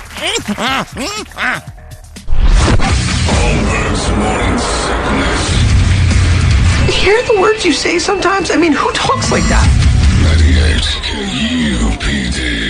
Holmberg's 3.31 4.11
morning 4.19 4.59
sickness. 4.59 5.71
Hear 7.01 7.23
the 7.23 7.41
words 7.41 7.65
you 7.65 7.73
say 7.73 8.01
sometimes? 8.01 8.51
I 8.51 8.57
mean, 8.57 8.73
who 8.73 8.91
talks 8.93 9.31
like 9.31 9.45
that? 9.45 9.67
98 10.43 10.83
KUPD. 11.07 12.70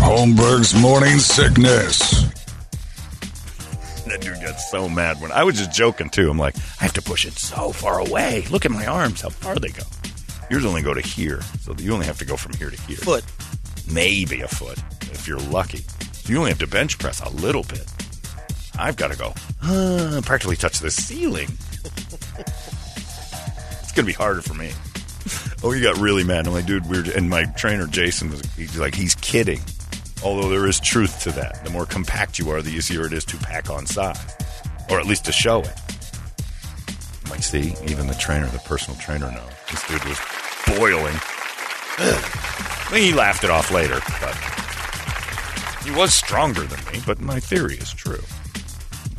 Holmberg's 0.00 0.74
morning 0.74 1.18
sickness. 1.18 2.22
That 4.06 4.20
dude 4.20 4.40
got 4.40 4.58
so 4.58 4.88
mad 4.88 5.20
when 5.20 5.30
I 5.32 5.44
was 5.44 5.56
just 5.58 5.72
joking 5.72 6.08
too. 6.08 6.30
I'm 6.30 6.38
like, 6.38 6.56
I 6.80 6.84
have 6.84 6.94
to 6.94 7.02
push 7.02 7.26
it 7.26 7.34
so 7.34 7.72
far 7.72 8.00
away. 8.00 8.44
Look 8.50 8.64
at 8.64 8.70
my 8.70 8.86
arms, 8.86 9.20
how 9.20 9.28
far 9.28 9.56
they 9.56 9.68
go. 9.68 9.82
Yours 10.50 10.64
only 10.64 10.82
go 10.82 10.94
to 10.94 11.00
here, 11.00 11.42
so 11.60 11.74
you 11.78 11.92
only 11.92 12.06
have 12.06 12.18
to 12.18 12.24
go 12.24 12.36
from 12.36 12.54
here 12.54 12.70
to 12.70 12.80
here. 12.82 12.96
Foot. 12.96 13.24
maybe 13.92 14.40
a 14.40 14.48
foot 14.48 14.78
if 15.12 15.28
you're 15.28 15.38
lucky. 15.40 15.78
So 16.12 16.32
you 16.32 16.38
only 16.38 16.50
have 16.50 16.58
to 16.60 16.66
bench 16.66 16.98
press 16.98 17.20
a 17.20 17.28
little 17.28 17.64
bit. 17.64 17.84
I've 18.78 18.96
got 18.96 19.10
to 19.12 19.18
go 19.18 19.34
uh, 19.62 20.22
practically 20.24 20.56
touch 20.56 20.78
the 20.78 20.90
ceiling. 20.90 21.48
it's 22.38 23.92
gonna 23.92 24.06
be 24.06 24.12
harder 24.12 24.42
for 24.42 24.54
me. 24.54 24.70
Oh, 25.64 25.72
he 25.72 25.80
got 25.82 25.98
really 25.98 26.22
mad. 26.22 26.46
I'm 26.46 26.52
like, 26.52 26.66
dude, 26.66 26.88
weird. 26.88 27.08
And 27.08 27.28
my 27.28 27.44
trainer 27.46 27.88
Jason 27.88 28.30
was 28.30 28.40
he's 28.54 28.78
like, 28.78 28.94
he's 28.94 29.16
kidding. 29.16 29.60
Although 30.24 30.48
there 30.48 30.66
is 30.66 30.80
truth 30.80 31.22
to 31.22 31.32
that. 31.32 31.64
The 31.64 31.70
more 31.70 31.86
compact 31.86 32.38
you 32.38 32.50
are, 32.50 32.60
the 32.60 32.70
easier 32.70 33.06
it 33.06 33.12
is 33.12 33.24
to 33.26 33.36
pack 33.36 33.70
on 33.70 33.86
size, 33.86 34.34
or 34.90 34.98
at 34.98 35.06
least 35.06 35.24
to 35.26 35.32
show 35.32 35.60
it. 35.60 35.74
I'm 37.24 37.30
like, 37.30 37.42
see, 37.42 37.74
even 37.86 38.06
the 38.06 38.14
trainer, 38.14 38.46
the 38.48 38.58
personal 38.60 38.98
trainer, 38.98 39.30
knows 39.30 39.50
this 39.70 39.86
dude 39.86 40.04
was 40.04 40.18
boiling. 40.66 41.14
I 42.00 42.90
mean, 42.92 43.02
he 43.02 43.12
laughed 43.12 43.44
it 43.44 43.50
off 43.50 43.70
later, 43.70 44.00
but 44.20 45.84
he 45.84 45.90
was 45.96 46.14
stronger 46.14 46.62
than 46.62 46.78
me. 46.92 47.00
But 47.06 47.20
my 47.20 47.38
theory 47.40 47.76
is 47.76 47.92
true. 47.92 48.22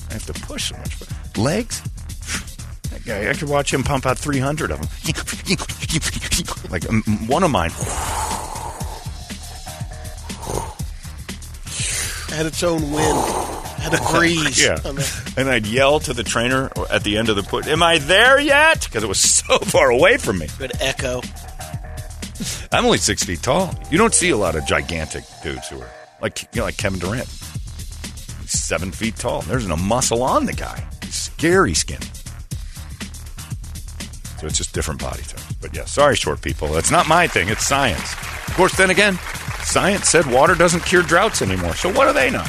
I 0.10 0.14
have 0.14 0.26
to 0.26 0.34
push 0.34 0.70
so 0.70 0.78
much. 0.78 1.00
But 1.00 1.38
legs? 1.38 1.82
That 2.90 3.06
guy, 3.06 3.30
I 3.30 3.34
could 3.34 3.50
watch 3.50 3.74
him 3.74 3.84
pump 3.84 4.06
out 4.06 4.18
300 4.18 4.72
of 4.72 4.80
them. 4.80 4.90
like 6.72 6.90
um, 6.90 7.04
one 7.28 7.44
of 7.44 7.52
mine. 7.52 7.72
Had 12.32 12.46
its 12.46 12.64
own 12.64 12.92
wind. 12.92 13.18
Had 13.80 13.94
a 13.94 14.12
breeze. 14.18 14.64
Yeah. 14.64 14.78
And 15.38 15.50
I'd 15.50 15.66
yell 15.66 16.00
to 16.02 16.14
the 16.14 16.24
trainer 16.24 16.70
at 16.90 17.04
the 17.04 17.18
end 17.18 17.30
of 17.30 17.36
the 17.36 17.44
put, 17.44 17.68
Am 17.68 17.82
I 17.84 17.98
there 18.00 18.40
yet? 18.40 18.84
Because 18.86 19.04
it 19.04 19.08
was 19.08 19.20
so 19.46 19.58
far 19.60 19.90
away 19.90 20.18
from 20.18 20.40
me. 20.40 20.48
Good 20.58 20.74
echo. 20.82 21.22
I'm 22.72 22.86
only 22.86 22.98
six 23.00 23.24
feet 23.24 23.42
tall. 23.42 23.74
You 23.92 23.98
don't 23.98 24.14
see 24.14 24.30
a 24.30 24.38
lot 24.38 24.56
of 24.56 24.66
gigantic 24.66 25.24
dudes 25.44 25.68
who 25.68 25.82
are 25.82 25.90
like 26.22 26.42
you 26.54 26.60
know, 26.60 26.66
like 26.66 26.78
Kevin 26.78 27.00
Durant. 27.00 27.28
He's 27.28 28.52
seven 28.52 28.92
feet 28.92 29.16
tall. 29.16 29.42
There's 29.42 29.68
no 29.68 29.76
muscle 29.76 30.22
on 30.24 30.46
the 30.46 30.54
guy. 30.54 30.86
He's 31.04 31.16
scary 31.16 31.74
skinny. 31.74 32.06
So 34.40 34.48
it's 34.48 34.58
just 34.58 34.74
different 34.74 35.02
body 35.02 35.24
types. 35.24 35.52
But 35.56 35.76
yeah, 35.76 35.84
sorry, 35.86 36.16
short 36.16 36.42
people. 36.42 36.70
That's 36.70 36.92
not 36.92 37.08
my 37.10 37.28
thing. 37.28 37.50
It's 37.50 37.66
science. 37.68 38.14
Of 38.48 38.54
course, 38.56 38.78
then 38.78 38.90
again, 38.90 39.20
science 39.70 40.10
said 40.10 40.26
water 40.26 40.56
doesn't 40.56 40.84
cure 40.84 41.04
droughts 41.04 41.44
anymore. 41.44 41.76
So 41.76 41.94
what 41.94 42.08
do 42.08 42.14
they 42.14 42.32
know? 42.32 42.46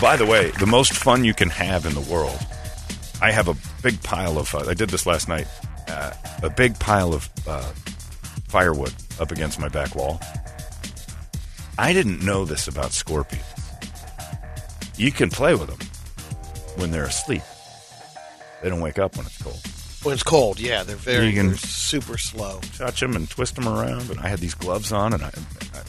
By 0.00 0.16
the 0.16 0.24
way, 0.24 0.52
the 0.52 0.66
most 0.66 0.92
fun 0.92 1.24
you 1.24 1.34
can 1.34 1.50
have 1.50 1.84
in 1.84 1.94
the 1.94 2.00
world. 2.00 2.38
I 3.20 3.32
have 3.32 3.48
a 3.48 3.56
big 3.82 4.00
pile 4.02 4.38
of. 4.38 4.54
Uh, 4.54 4.66
I 4.68 4.74
did 4.74 4.90
this 4.90 5.04
last 5.04 5.28
night. 5.28 5.48
Uh, 5.88 6.12
a 6.44 6.50
big 6.50 6.78
pile 6.78 7.12
of 7.12 7.28
uh, 7.48 7.72
firewood 8.46 8.94
up 9.18 9.32
against 9.32 9.58
my 9.58 9.68
back 9.68 9.96
wall. 9.96 10.20
I 11.76 11.92
didn't 11.92 12.24
know 12.24 12.44
this 12.44 12.68
about 12.68 12.92
scorpions. 12.92 13.44
You 14.96 15.10
can 15.10 15.28
play 15.28 15.54
with 15.56 15.68
them 15.68 15.88
when 16.76 16.92
they're 16.92 17.04
asleep. 17.04 17.42
They 18.62 18.68
don't 18.68 18.80
wake 18.80 18.98
up 18.98 19.16
when 19.16 19.26
it's 19.26 19.42
cold. 19.42 19.60
When 20.06 20.14
it's 20.14 20.22
cold, 20.22 20.60
yeah, 20.60 20.84
they're 20.84 20.94
very 20.94 21.32
they're 21.32 21.56
super 21.56 22.16
slow. 22.16 22.60
Touch 22.78 23.00
them 23.00 23.16
and 23.16 23.28
twist 23.28 23.56
them 23.56 23.66
around. 23.66 24.08
And 24.08 24.20
I 24.20 24.28
had 24.28 24.38
these 24.38 24.54
gloves 24.54 24.92
on, 24.92 25.12
and 25.12 25.20
I, 25.20 25.32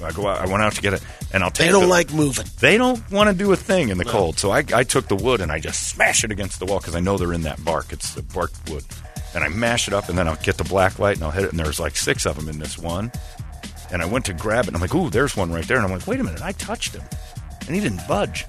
I 0.04 0.12
go 0.12 0.26
out. 0.28 0.40
I 0.40 0.48
went 0.48 0.64
out 0.64 0.74
to 0.74 0.82
get 0.82 0.94
it, 0.94 1.04
and 1.32 1.44
I'll 1.44 1.52
take. 1.52 1.68
They 1.68 1.72
don't 1.72 1.84
the- 1.84 1.88
like 1.88 2.12
moving. 2.12 2.48
They 2.60 2.80
don't 2.80 3.12
want 3.12 3.30
to 3.30 3.36
do 3.36 3.52
a 3.52 3.56
thing 3.56 3.90
in 3.90 4.00
the 4.00 4.06
cold. 4.06 4.40
So 4.40 4.50
I, 4.50 4.64
I 4.74 4.84
took 4.84 5.08
the 5.08 5.16
wood 5.16 5.40
and 5.40 5.52
I 5.52 5.60
just 5.60 5.90
smash 5.90 6.24
it 6.24 6.32
against 6.32 6.58
the 6.58 6.66
wall 6.66 6.80
because 6.80 6.96
I 6.96 7.00
know 7.00 7.20
they're 7.20 7.32
in 7.32 7.44
that 7.44 7.64
bark. 7.64 7.94
It's 7.94 8.16
the 8.16 8.24
bark 8.24 8.50
wood. 8.68 8.84
And 9.36 9.44
I 9.44 9.50
mash 9.50 9.88
it 9.88 9.94
up 9.94 10.10
and 10.10 10.18
then 10.18 10.28
I'll 10.28 10.36
get 10.38 10.58
the 10.58 10.64
black 10.64 10.98
light 10.98 11.18
and 11.18 11.24
I'll 11.24 11.30
hit 11.30 11.44
it. 11.44 11.52
And 11.52 11.60
there's 11.60 11.80
like 11.80 11.96
six 11.96 12.26
of 12.26 12.38
them 12.38 12.50
in 12.50 12.58
this 12.58 12.76
one. 12.76 13.12
And 13.92 14.02
I 14.02 14.06
went 14.06 14.26
to 14.26 14.34
grab 14.34 14.64
it 14.66 14.70
and 14.70 14.76
I'm 14.76 14.82
like, 14.82 14.96
ooh, 14.96 15.12
there's 15.12 15.38
one 15.38 15.52
right 15.52 15.68
there. 15.68 15.78
And 15.78 15.86
I'm 15.86 15.92
like, 15.92 16.08
wait 16.08 16.20
a 16.20 16.24
minute, 16.24 16.42
I 16.42 16.54
touched 16.54 16.96
him. 16.96 17.04
And 17.68 17.76
he 17.76 17.82
didn't 17.82 18.02
budge. 18.08 18.48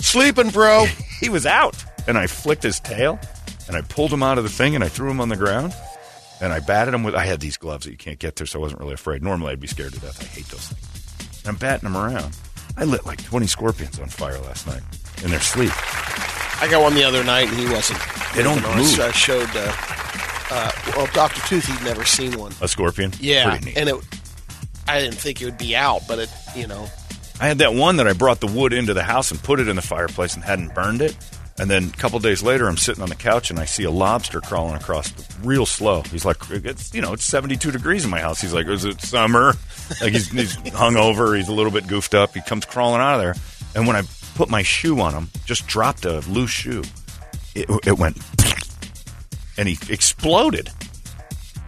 Sleeping, 0.00 0.50
bro. 0.50 0.86
He 1.20 1.28
was 1.28 1.46
out. 1.46 1.82
And 2.08 2.18
I 2.18 2.26
flicked 2.26 2.64
his 2.64 2.80
tail 2.80 3.20
and 3.68 3.76
I 3.76 3.82
pulled 3.82 4.12
him 4.12 4.22
out 4.22 4.38
of 4.38 4.44
the 4.44 4.50
thing 4.50 4.74
and 4.74 4.82
I 4.84 4.88
threw 4.88 5.10
him 5.10 5.20
on 5.20 5.28
the 5.28 5.36
ground. 5.36 5.74
And 6.40 6.52
I 6.52 6.60
batted 6.60 6.92
him 6.92 7.02
with, 7.02 7.14
I 7.14 7.24
had 7.24 7.40
these 7.40 7.56
gloves 7.56 7.86
that 7.86 7.90
you 7.92 7.96
can't 7.96 8.18
get 8.18 8.36
through, 8.36 8.46
so 8.48 8.58
I 8.58 8.62
wasn't 8.62 8.80
really 8.82 8.92
afraid. 8.92 9.22
Normally 9.22 9.52
I'd 9.52 9.60
be 9.60 9.66
scared 9.66 9.94
to 9.94 10.00
death. 10.00 10.20
I 10.22 10.26
hate 10.26 10.44
those 10.48 10.68
things. 10.68 11.40
And 11.40 11.48
I'm 11.48 11.56
batting 11.56 11.90
them 11.90 11.96
around. 11.96 12.36
I 12.76 12.84
lit 12.84 13.06
like 13.06 13.24
20 13.24 13.46
scorpions 13.46 13.98
on 13.98 14.08
fire 14.08 14.38
last 14.40 14.66
night 14.66 14.82
in 15.24 15.30
their 15.30 15.40
sleep. 15.40 15.72
I 16.60 16.68
got 16.70 16.82
one 16.82 16.94
the 16.94 17.04
other 17.04 17.24
night 17.24 17.48
and 17.48 17.58
he 17.58 17.66
wasn't. 17.72 17.98
They 18.34 18.42
don't 18.42 18.56
you 18.56 18.62
know, 18.62 18.68
I 18.68 18.76
move. 18.76 19.00
I 19.00 19.10
showed. 19.12 19.48
Uh, 19.54 19.72
uh, 20.50 20.70
well, 20.96 21.08
Doctor 21.14 21.40
Tooth, 21.48 21.64
he'd 21.66 21.84
never 21.84 22.04
seen 22.04 22.38
one. 22.38 22.52
A 22.60 22.68
scorpion? 22.68 23.12
Yeah, 23.18 23.48
Pretty 23.50 23.64
neat. 23.66 23.76
and 23.78 23.88
it. 23.88 23.96
I 24.86 25.00
didn't 25.00 25.16
think 25.16 25.40
it 25.40 25.46
would 25.46 25.58
be 25.58 25.74
out, 25.74 26.02
but 26.06 26.18
it, 26.20 26.30
you 26.54 26.66
know, 26.66 26.86
I 27.40 27.48
had 27.48 27.58
that 27.58 27.74
one 27.74 27.96
that 27.96 28.06
I 28.06 28.12
brought 28.12 28.40
the 28.40 28.46
wood 28.46 28.72
into 28.72 28.94
the 28.94 29.02
house 29.02 29.30
and 29.30 29.42
put 29.42 29.58
it 29.58 29.68
in 29.68 29.76
the 29.76 29.82
fireplace 29.82 30.34
and 30.34 30.44
hadn't 30.44 30.74
burned 30.74 31.02
it. 31.02 31.16
And 31.58 31.70
then 31.70 31.84
a 31.84 31.96
couple 31.96 32.18
days 32.18 32.42
later, 32.42 32.68
I'm 32.68 32.76
sitting 32.76 33.02
on 33.02 33.08
the 33.08 33.14
couch 33.14 33.50
and 33.50 33.58
I 33.58 33.64
see 33.64 33.84
a 33.84 33.90
lobster 33.90 34.40
crawling 34.40 34.74
across 34.74 35.12
real 35.42 35.64
slow. 35.64 36.02
He's 36.02 36.24
like, 36.24 36.36
it's 36.50 36.92
you 36.92 37.00
know, 37.00 37.14
it's 37.14 37.24
72 37.24 37.70
degrees 37.70 38.04
in 38.04 38.10
my 38.10 38.20
house. 38.20 38.40
He's 38.40 38.52
like, 38.52 38.66
is 38.66 38.84
it 38.84 39.00
summer? 39.00 39.54
Like 40.00 40.12
he's, 40.12 40.30
he's 40.30 40.56
hungover. 40.56 41.36
He's 41.36 41.48
a 41.48 41.52
little 41.52 41.72
bit 41.72 41.86
goofed 41.86 42.14
up. 42.14 42.34
He 42.34 42.42
comes 42.42 42.64
crawling 42.66 43.00
out 43.00 43.14
of 43.14 43.20
there. 43.20 43.34
And 43.74 43.86
when 43.86 43.96
I 43.96 44.02
put 44.34 44.50
my 44.50 44.62
shoe 44.62 45.00
on 45.00 45.14
him, 45.14 45.30
just 45.46 45.66
dropped 45.66 46.04
a 46.04 46.20
loose 46.28 46.50
shoe, 46.50 46.82
it, 47.54 47.68
it 47.86 47.98
went, 47.98 48.18
and 49.58 49.68
he 49.68 49.78
exploded. 49.92 50.70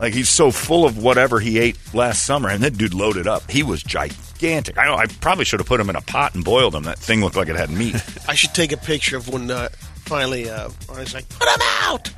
Like 0.00 0.12
he's 0.12 0.28
so 0.28 0.50
full 0.50 0.84
of 0.84 0.98
whatever 0.98 1.40
he 1.40 1.58
ate 1.58 1.76
last 1.94 2.24
summer, 2.24 2.48
and 2.50 2.62
that 2.62 2.76
dude 2.76 2.94
loaded 2.94 3.26
up. 3.26 3.50
He 3.50 3.62
was 3.62 3.82
gigantic. 3.82 4.27
I. 4.76 4.94
I 4.94 5.06
probably 5.06 5.44
should 5.44 5.60
have 5.60 5.66
put 5.66 5.78
them 5.78 5.90
in 5.90 5.96
a 5.96 6.00
pot 6.00 6.34
and 6.34 6.44
boiled 6.44 6.74
them. 6.74 6.84
That 6.84 6.98
thing 6.98 7.20
looked 7.20 7.36
like 7.36 7.48
it 7.48 7.56
had 7.56 7.70
meat. 7.70 7.94
I 8.28 8.34
should 8.34 8.54
take 8.54 8.72
a 8.72 8.76
picture 8.76 9.16
of 9.16 9.28
when 9.28 9.50
uh, 9.50 9.68
finally 10.06 10.48
uh, 10.48 10.70
I 10.92 10.98
was 11.00 11.14
like, 11.14 11.28
put 11.28 11.40
them 11.48 11.66
out. 11.82 12.10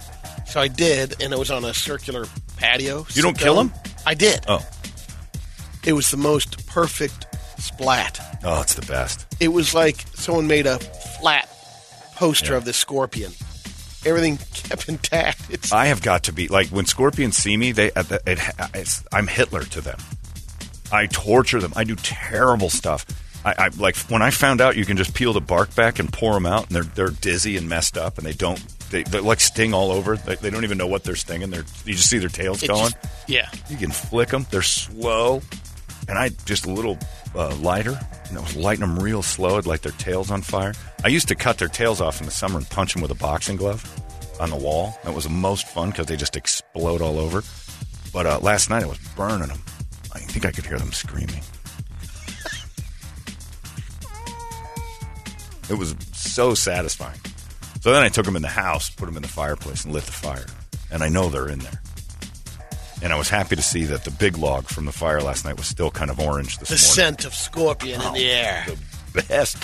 So 0.46 0.60
I 0.60 0.68
did, 0.68 1.22
and 1.22 1.32
it 1.32 1.38
was 1.38 1.50
on 1.50 1.64
a 1.64 1.72
circular 1.72 2.26
patio. 2.56 3.06
You 3.14 3.22
don't 3.22 3.38
kill 3.38 3.54
them? 3.54 3.72
I 4.04 4.14
did. 4.14 4.40
oh, 4.48 4.66
It 5.84 5.92
was 5.92 6.10
the 6.10 6.16
most 6.16 6.66
perfect 6.66 7.26
splat. 7.58 8.20
oh, 8.44 8.60
it's 8.62 8.74
the 8.74 8.86
best. 8.86 9.26
It 9.40 9.48
was 9.48 9.74
like 9.74 10.04
someone 10.14 10.46
made 10.46 10.66
a 10.66 10.78
flat 10.78 11.48
poster 12.16 12.54
of 12.54 12.64
the 12.64 12.72
scorpion. 12.72 13.32
Everything 14.04 14.38
kept 14.54 14.88
intact. 14.88 15.42
It's 15.50 15.72
I 15.72 15.86
have 15.86 16.02
got 16.02 16.24
to 16.24 16.32
be 16.32 16.48
like 16.48 16.68
when 16.68 16.86
scorpions 16.86 17.36
see 17.36 17.56
me, 17.56 17.72
they 17.72 17.90
it, 17.94 18.40
it's, 18.74 19.04
I'm 19.12 19.26
Hitler 19.26 19.62
to 19.64 19.80
them. 19.80 19.98
I 20.92 21.06
torture 21.06 21.60
them. 21.60 21.72
I 21.76 21.84
do 21.84 21.94
terrible 21.96 22.70
stuff. 22.70 23.06
I, 23.44 23.54
I 23.56 23.68
like 23.78 23.96
when 24.08 24.20
I 24.22 24.30
found 24.30 24.60
out 24.60 24.76
you 24.76 24.84
can 24.84 24.96
just 24.96 25.14
peel 25.14 25.32
the 25.32 25.40
bark 25.40 25.74
back 25.74 25.98
and 25.98 26.12
pour 26.12 26.34
them 26.34 26.46
out, 26.46 26.66
and 26.66 26.76
they're 26.76 26.82
they're 26.82 27.08
dizzy 27.10 27.56
and 27.56 27.68
messed 27.68 27.96
up, 27.96 28.18
and 28.18 28.26
they 28.26 28.32
don't 28.34 28.62
they 28.90 29.02
they 29.04 29.20
like 29.20 29.40
sting 29.40 29.72
all 29.72 29.90
over. 29.92 30.16
They, 30.16 30.34
they 30.36 30.50
don't 30.50 30.64
even 30.64 30.76
know 30.78 30.86
what 30.86 31.04
they're 31.04 31.16
stinging. 31.16 31.50
They're 31.50 31.64
you 31.84 31.94
just 31.94 32.10
see 32.10 32.18
their 32.18 32.28
tails 32.28 32.62
it 32.62 32.68
going. 32.68 32.90
just- 32.90 32.96
yeah. 33.28 33.48
You 33.70 33.76
can 33.76 33.90
flick 33.90 34.28
them. 34.28 34.46
They're 34.50 34.62
slow. 34.62 35.40
And 36.08 36.18
I 36.18 36.30
just 36.44 36.66
a 36.66 36.70
little 36.70 36.98
uh, 37.36 37.54
lighter, 37.56 37.98
and 38.28 38.36
I 38.36 38.40
was 38.40 38.56
lighting 38.56 38.80
them 38.80 38.98
real 38.98 39.22
slow. 39.22 39.58
I'd 39.58 39.66
light 39.66 39.82
their 39.82 39.92
tails 39.92 40.30
on 40.32 40.42
fire. 40.42 40.74
I 41.04 41.08
used 41.08 41.28
to 41.28 41.36
cut 41.36 41.58
their 41.58 41.68
tails 41.68 42.00
off 42.00 42.18
in 42.20 42.26
the 42.26 42.32
summer 42.32 42.58
and 42.58 42.68
punch 42.68 42.94
them 42.94 43.02
with 43.02 43.12
a 43.12 43.14
boxing 43.14 43.56
glove 43.56 43.84
on 44.40 44.50
the 44.50 44.56
wall. 44.56 44.98
That 45.04 45.14
was 45.14 45.24
the 45.24 45.30
most 45.30 45.68
fun 45.68 45.90
because 45.90 46.06
they 46.06 46.16
just 46.16 46.36
explode 46.36 47.00
all 47.00 47.18
over. 47.20 47.44
But 48.12 48.26
uh, 48.26 48.40
last 48.40 48.70
night 48.70 48.82
I 48.82 48.86
was 48.86 48.98
burning 49.14 49.48
them. 49.48 49.60
I 50.12 50.18
think 50.18 50.44
I 50.44 50.50
could 50.52 50.66
hear 50.66 50.78
them 50.78 50.92
screaming. 50.92 51.42
it 55.68 55.78
was 55.78 55.94
so 56.12 56.54
satisfying. 56.54 57.18
So 57.80 57.92
then 57.92 58.02
I 58.02 58.08
took 58.08 58.24
them 58.26 58.36
in 58.36 58.42
the 58.42 58.48
house, 58.48 58.90
put 58.90 59.06
them 59.06 59.16
in 59.16 59.22
the 59.22 59.28
fireplace, 59.28 59.84
and 59.84 59.94
lit 59.94 60.04
the 60.04 60.12
fire. 60.12 60.46
And 60.90 61.02
I 61.02 61.08
know 61.08 61.28
they're 61.28 61.48
in 61.48 61.60
there. 61.60 61.80
And 63.02 63.12
I 63.12 63.16
was 63.16 63.30
happy 63.30 63.56
to 63.56 63.62
see 63.62 63.84
that 63.84 64.04
the 64.04 64.10
big 64.10 64.36
log 64.36 64.64
from 64.66 64.84
the 64.84 64.92
fire 64.92 65.22
last 65.22 65.44
night 65.44 65.56
was 65.56 65.66
still 65.66 65.90
kind 65.90 66.10
of 66.10 66.18
orange 66.20 66.58
this 66.58 66.68
The 66.68 66.74
morning. 66.74 66.84
scent 67.18 67.24
of 67.24 67.34
scorpion 67.34 68.00
in 68.02 68.12
the 68.12 68.28
oh, 68.28 68.34
air. 68.34 68.66
the 69.14 69.22
best. 69.22 69.56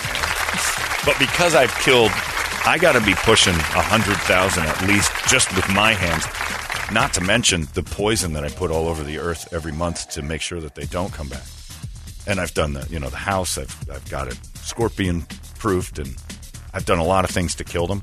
But 1.05 1.19
because 1.19 1.55
I've 1.55 1.75
killed, 1.81 2.11
I 2.65 2.79
got 2.81 2.93
to 2.93 3.01
be 3.05 3.15
pushing 3.15 3.53
a 3.55 3.83
hundred 3.83 4.17
thousand 4.23 4.65
at 4.65 4.81
least 4.87 5.13
just 5.29 5.55
with 5.55 5.69
my 5.75 5.93
hands. 5.93 6.25
Not 6.93 7.13
to 7.15 7.21
mention 7.21 7.67
the 7.75 7.83
poison 7.83 8.33
that 8.35 8.45
I 8.45 8.49
put 8.49 8.71
all 8.71 8.87
over 8.89 9.03
the 9.03 9.19
earth 9.19 9.53
every 9.53 9.73
month 9.73 10.09
to 10.11 10.23
make 10.23 10.41
sure 10.41 10.61
that 10.61 10.75
they 10.75 10.87
don't 10.87 11.13
come 11.13 11.29
back. 11.29 11.43
And 12.27 12.41
I've 12.41 12.55
done 12.55 12.73
the, 12.75 12.87
you 12.89 12.99
know, 13.01 13.09
the 13.11 13.17
house. 13.17 13.59
I've 13.59 13.75
I've 13.91 14.09
got 14.11 14.29
it 14.29 14.39
scorpion 14.55 15.27
proofed, 15.59 15.99
and 15.99 16.17
I've 16.75 16.85
done 16.85 16.99
a 16.99 17.05
lot 17.05 17.25
of 17.25 17.31
things 17.31 17.55
to 17.57 17.65
kill 17.65 17.87
them. 17.87 18.03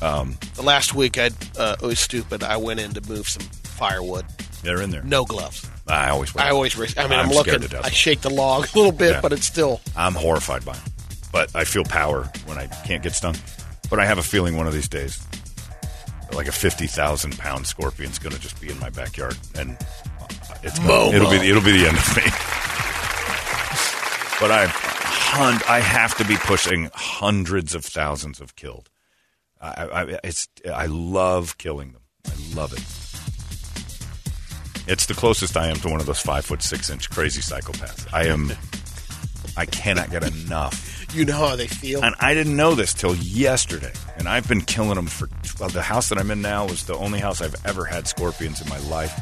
The 0.00 0.62
last 0.62 0.94
week, 0.94 1.18
I 1.18 1.30
uh, 1.58 1.76
it 1.82 1.86
was 1.86 2.00
stupid. 2.00 2.42
I 2.42 2.56
went 2.56 2.80
in 2.80 2.92
to 2.94 3.00
move 3.08 3.28
some 3.28 3.42
firewood. 3.42 4.24
They're 4.62 4.80
in 4.82 4.90
there. 4.90 5.02
No 5.02 5.24
gloves. 5.24 5.68
I 5.86 6.10
always. 6.10 6.34
wear 6.34 6.44
I 6.44 6.50
always. 6.50 6.76
Risk, 6.76 6.98
I 6.98 7.04
mean, 7.04 7.18
I'm 7.18 7.28
I'm, 7.28 7.34
looking. 7.34 7.60
to 7.60 7.68
death. 7.68 7.84
I 7.84 7.90
shake 7.90 8.20
the 8.20 8.30
log 8.30 8.68
a 8.74 8.76
little 8.78 8.92
bit, 8.92 9.12
Yeah. 9.12 9.20
but 9.20 9.32
it's 9.32 9.46
still. 9.46 9.80
I'm 9.96 10.14
horrified 10.14 10.64
by 10.64 10.72
them. 10.74 10.82
But 11.32 11.54
I 11.54 11.64
feel 11.64 11.84
power 11.84 12.30
when 12.46 12.58
I 12.58 12.66
can't 12.66 13.02
get 13.02 13.14
stung. 13.14 13.36
But 13.88 13.98
I 14.00 14.06
have 14.06 14.18
a 14.18 14.22
feeling 14.22 14.56
one 14.56 14.66
of 14.66 14.72
these 14.74 14.88
days, 14.88 15.18
like 16.34 16.46
a 16.48 16.52
fifty 16.52 16.86
thousand 16.86 17.38
pound 17.38 17.66
scorpion's 17.66 18.18
going 18.18 18.34
to 18.34 18.40
just 18.40 18.60
be 18.60 18.70
in 18.70 18.78
my 18.78 18.90
backyard, 18.90 19.36
and 19.54 19.76
it's 20.62 20.78
gonna, 20.78 21.14
it'll 21.16 21.30
be 21.30 21.36
it'll 21.36 21.62
be 21.62 21.72
the 21.72 21.86
end 21.88 21.96
of 21.96 22.16
me. 22.16 22.22
but 24.40 24.50
I, 24.50 24.66
hun- 24.68 25.60
I 25.68 25.80
have 25.80 26.16
to 26.18 26.24
be 26.24 26.36
pushing 26.36 26.90
hundreds 26.94 27.74
of 27.74 27.84
thousands 27.84 28.40
of 28.40 28.56
killed. 28.56 28.88
I, 29.60 29.68
I, 29.84 30.18
it's 30.24 30.48
I 30.72 30.86
love 30.86 31.58
killing 31.58 31.92
them. 31.92 32.02
I 32.26 32.32
love 32.54 32.72
it. 32.72 32.82
It's 34.90 35.06
the 35.06 35.14
closest 35.14 35.56
I 35.56 35.68
am 35.68 35.76
to 35.76 35.88
one 35.88 36.00
of 36.00 36.06
those 36.06 36.20
five 36.20 36.44
foot 36.44 36.62
six 36.62 36.88
inch 36.90 37.10
crazy 37.10 37.40
psychopaths. 37.42 38.12
I 38.12 38.26
am. 38.26 38.52
I 39.56 39.66
cannot 39.66 40.10
get 40.10 40.22
enough. 40.24 40.89
You 41.12 41.24
know 41.24 41.48
how 41.48 41.56
they 41.56 41.66
feel. 41.66 42.04
And 42.04 42.14
I 42.20 42.34
didn't 42.34 42.56
know 42.56 42.74
this 42.74 42.94
till 42.94 43.14
yesterday. 43.16 43.92
And 44.16 44.28
I've 44.28 44.48
been 44.48 44.60
killing 44.60 44.94
them 44.94 45.06
for. 45.06 45.28
Well, 45.58 45.68
the 45.68 45.82
house 45.82 46.08
that 46.08 46.18
I'm 46.18 46.30
in 46.30 46.40
now 46.40 46.66
was 46.66 46.84
the 46.84 46.94
only 46.94 47.18
house 47.18 47.40
I've 47.40 47.56
ever 47.66 47.84
had 47.84 48.06
scorpions 48.06 48.60
in 48.60 48.68
my 48.68 48.78
life. 48.88 49.12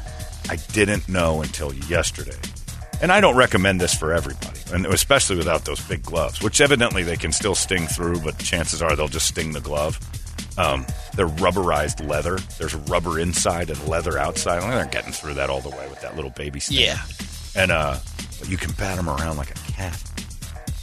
I 0.51 0.57
didn't 0.73 1.09
know 1.09 1.43
until 1.43 1.75
yesterday. 1.75 2.37
And 3.01 3.13
I 3.13 3.21
don't 3.21 3.37
recommend 3.37 3.81
this 3.81 3.95
for 3.95 4.13
everybody, 4.13 4.59
and 4.73 4.85
especially 4.87 5.37
without 5.37 5.65
those 5.65 5.81
big 5.87 6.03
gloves, 6.03 6.43
which 6.43 6.61
evidently 6.61 7.05
they 7.05 7.17
can 7.17 7.31
still 7.31 7.55
sting 7.55 7.87
through, 7.87 8.21
but 8.23 8.39
chances 8.39 8.83
are 8.83 8.97
they'll 8.97 9.07
just 9.07 9.29
sting 9.29 9.53
the 9.53 9.61
glove. 9.61 10.01
Um, 10.59 10.85
they're 11.15 11.29
rubberized 11.29 12.07
leather. 12.09 12.39
There's 12.59 12.75
rubber 12.75 13.21
inside 13.21 13.71
and 13.71 13.87
leather 13.87 14.19
outside. 14.19 14.63
They're 14.63 14.85
getting 14.87 15.13
through 15.13 15.35
that 15.35 15.49
all 15.49 15.61
the 15.61 15.69
way 15.69 15.87
with 15.89 16.01
that 16.01 16.17
little 16.17 16.33
baby 16.33 16.59
sting. 16.59 16.81
Yeah. 16.81 16.99
And 17.55 17.71
uh, 17.71 17.99
you 18.47 18.57
can 18.57 18.73
bat 18.73 18.97
them 18.97 19.09
around 19.09 19.37
like 19.37 19.51
a 19.51 19.73
cat. 19.73 20.03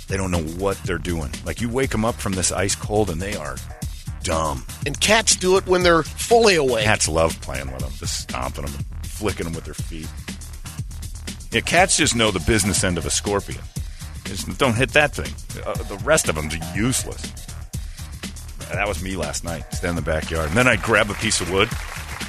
They 0.07 0.17
don't 0.17 0.31
know 0.31 0.43
what 0.43 0.77
they're 0.83 0.97
doing. 0.97 1.31
Like 1.45 1.61
you 1.61 1.69
wake 1.69 1.91
them 1.91 2.05
up 2.05 2.15
from 2.15 2.33
this 2.33 2.51
ice 2.51 2.75
cold, 2.75 3.09
and 3.09 3.21
they 3.21 3.35
are 3.35 3.55
dumb. 4.23 4.65
And 4.85 4.99
cats 4.99 5.35
do 5.35 5.57
it 5.57 5.65
when 5.65 5.83
they're 5.83 6.03
fully 6.03 6.55
awake. 6.55 6.85
Cats 6.85 7.07
love 7.07 7.39
playing 7.41 7.71
with 7.71 7.79
them, 7.79 7.91
just 7.97 8.21
stomping 8.21 8.65
them, 8.65 8.73
flicking 9.03 9.45
them 9.45 9.53
with 9.53 9.65
their 9.65 9.73
feet. 9.73 10.07
Yeah, 11.51 11.61
cats 11.61 11.97
just 11.97 12.15
know 12.15 12.31
the 12.31 12.39
business 12.41 12.83
end 12.83 12.97
of 12.97 13.05
a 13.05 13.11
scorpion. 13.11 13.61
Just 14.25 14.57
don't 14.57 14.75
hit 14.75 14.89
that 14.91 15.13
thing. 15.13 15.33
Uh, 15.65 15.73
the 15.83 15.97
rest 16.03 16.27
of 16.27 16.35
them 16.35 16.49
them's 16.49 16.75
useless. 16.75 17.31
That 18.71 18.87
was 18.87 19.01
me 19.01 19.15
last 19.15 19.43
night, 19.43 19.63
stand 19.73 19.91
in 19.91 19.95
the 19.95 20.01
backyard, 20.01 20.49
and 20.49 20.57
then 20.57 20.67
I'd 20.67 20.81
grab 20.81 21.09
a 21.09 21.13
piece 21.13 21.39
of 21.39 21.51
wood. 21.51 21.69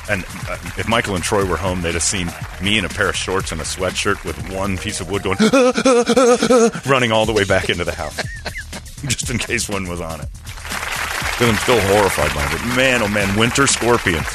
And 0.08 0.24
uh, 0.48 0.56
if 0.78 0.86
Michael 0.88 1.14
and 1.16 1.24
Troy 1.24 1.44
were 1.44 1.56
home, 1.56 1.82
they'd 1.82 1.94
have 1.94 2.02
seen 2.02 2.28
me 2.62 2.78
in 2.78 2.84
a 2.84 2.88
pair 2.88 3.08
of 3.08 3.16
shorts 3.16 3.50
and 3.52 3.60
a 3.60 3.64
sweatshirt 3.64 4.24
with 4.24 4.52
one 4.52 4.78
piece 4.78 5.00
of 5.00 5.10
wood 5.10 5.22
going, 5.24 5.36
running 6.86 7.10
all 7.12 7.26
the 7.26 7.32
way 7.32 7.44
back 7.44 7.68
into 7.68 7.84
the 7.84 7.92
house, 7.94 8.16
just 9.06 9.30
in 9.30 9.38
case 9.38 9.68
one 9.68 9.88
was 9.88 10.00
on 10.00 10.20
it. 10.20 10.28
Because 10.30 11.50
I'm 11.50 11.56
still 11.56 11.80
horrified 11.80 12.32
by 12.34 12.44
it. 12.46 12.52
But 12.52 12.76
man, 12.76 13.02
oh 13.02 13.08
man, 13.08 13.36
winter 13.38 13.66
scorpions. 13.66 14.26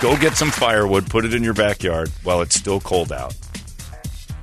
Go 0.00 0.16
get 0.16 0.36
some 0.36 0.50
firewood, 0.50 1.08
put 1.10 1.24
it 1.24 1.34
in 1.34 1.42
your 1.42 1.54
backyard 1.54 2.10
while 2.22 2.40
it's 2.40 2.54
still 2.54 2.78
cold 2.80 3.10
out, 3.12 3.34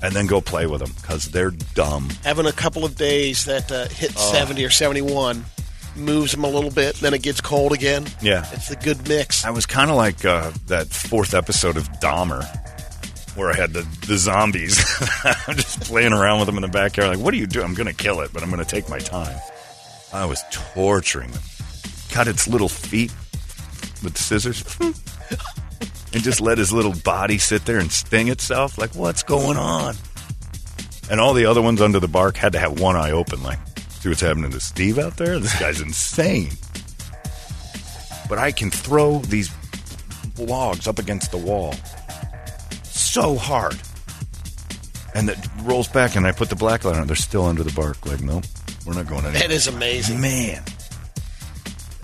and 0.01 0.13
then 0.13 0.25
go 0.27 0.41
play 0.41 0.65
with 0.67 0.79
them 0.81 0.91
because 1.01 1.25
they're 1.31 1.51
dumb. 1.75 2.10
Having 2.24 2.48
a 2.48 2.51
couple 2.51 2.84
of 2.84 2.96
days 2.98 3.46
that 3.46 3.72
uh, 3.72 3.88
hit 3.88 4.12
Oh. 4.17 4.31
70 4.34 4.63
or 4.65 4.70
71 4.70 5.46
moves 5.95 6.31
them 6.31 6.43
a 6.43 6.50
little 6.50 6.71
bit, 6.71 6.95
then 6.98 7.13
it 7.13 7.21
gets 7.21 7.41
cold 7.41 7.71
again. 7.71 8.05
Yeah. 8.21 8.48
It's 8.53 8.72
a 8.72 8.75
good 8.75 9.07
mix. 9.07 9.46
I 9.46 9.50
was 9.51 9.66
kind 9.66 9.89
of 9.89 9.98
like 9.98 10.24
uh, 10.25 10.51
that 10.68 10.87
fourth 10.87 11.33
episode 11.33 11.77
of 11.77 11.89
Dahmer, 12.00 12.46
where 13.35 13.51
I 13.51 13.55
had 13.55 13.74
the, 13.74 13.81
the 14.07 14.18
zombies. 14.18 14.79
I'm 15.48 15.55
just 15.55 15.81
playing 15.81 16.13
around 16.13 16.39
with 16.39 16.48
them 16.48 16.55
in 16.55 16.61
the 16.61 16.68
backyard. 16.68 17.09
Like, 17.16 17.24
what 17.24 17.31
do 17.31 17.37
you 17.37 17.48
do? 17.48 17.61
I'm 17.61 17.74
going 17.74 17.87
to 17.87 17.94
kill 17.94 18.22
it, 18.22 18.31
but 18.33 18.44
I'm 18.44 18.50
going 18.50 18.63
to 18.63 18.70
take 18.70 18.89
my 18.89 19.00
time. 19.00 19.37
I 20.13 20.25
was 20.25 20.44
torturing 20.51 21.31
them. 21.31 21.42
Cut 22.09 22.27
its 22.27 22.48
little 22.48 22.70
feet 22.70 23.13
with 24.03 24.18
scissors. 24.18 24.63
and 26.13 26.24
just 26.24 26.42
let 26.42 26.57
his 26.57 26.74
little 26.74 26.94
body 27.03 27.37
sit 27.37 27.66
there 27.66 27.79
and 27.79 27.92
sting 27.92 28.27
itself. 28.27 28.77
Like, 28.77 28.94
what's 28.96 29.24
going 29.24 29.57
on? 29.57 29.96
And 31.09 31.20
all 31.20 31.33
the 31.33 31.46
other 31.46 31.61
ones 31.61 31.81
under 31.81 32.00
the 32.00 32.07
bark 32.07 32.37
had 32.37 32.53
to 32.53 32.59
have 32.59 32.79
one 32.79 32.96
eye 32.96 33.11
open. 33.11 33.44
Like, 33.44 33.59
see 34.01 34.09
what's 34.09 34.22
happening 34.22 34.51
to 34.51 34.59
Steve 34.59 35.00
out 35.00 35.18
there? 35.18 35.40
This 35.40 35.57
guy's 35.59 35.81
insane 35.81 36.50
but 38.31 38.40
I 38.40 38.53
can 38.53 38.72
throw 38.72 39.20
these 39.20 39.51
logs 40.37 40.87
up 40.87 41.00
against 41.00 41.31
the 41.31 41.37
wall 41.37 41.74
so 42.83 43.35
hard. 43.35 43.75
And 45.14 45.29
it 45.29 45.37
rolls 45.64 45.90
back, 45.90 46.16
and 46.16 46.25
I 46.25 46.31
put 46.31 46.50
the 46.50 46.55
black 46.55 46.85
light 46.85 46.96
on. 46.96 47.07
They're 47.07 47.18
still 47.18 47.46
under 47.46 47.61
the 47.61 47.74
bark. 47.74 48.05
Like, 48.05 48.22
nope, 48.22 48.46
we're 48.85 48.94
not 48.94 49.07
going 49.07 49.25
anywhere. 49.25 49.42
That 49.42 49.51
is 49.51 49.68
amazing. 49.68 50.22
Man. 50.22 50.64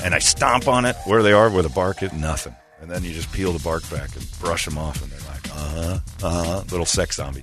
And 0.03 0.13
I 0.13 0.19
stomp 0.19 0.67
on 0.67 0.83
it 0.83 0.97
where 1.05 1.23
they 1.23 1.31
are, 1.31 1.49
where 1.49 1.63
the 1.63 1.69
bark 1.69 2.03
is, 2.03 2.11
nothing. 2.11 2.53
And 2.81 2.91
then 2.91 3.05
you 3.05 3.13
just 3.13 3.31
peel 3.31 3.53
the 3.53 3.63
bark 3.63 3.89
back 3.89 4.13
and 4.13 4.29
brush 4.41 4.65
them 4.65 4.77
off, 4.77 5.01
and 5.01 5.09
they're 5.09 5.29
like, 5.29 5.49
uh 5.49 5.69
huh, 5.69 6.27
uh 6.27 6.43
huh. 6.43 6.63
Little 6.69 6.85
sex 6.85 7.15
zombie 7.15 7.41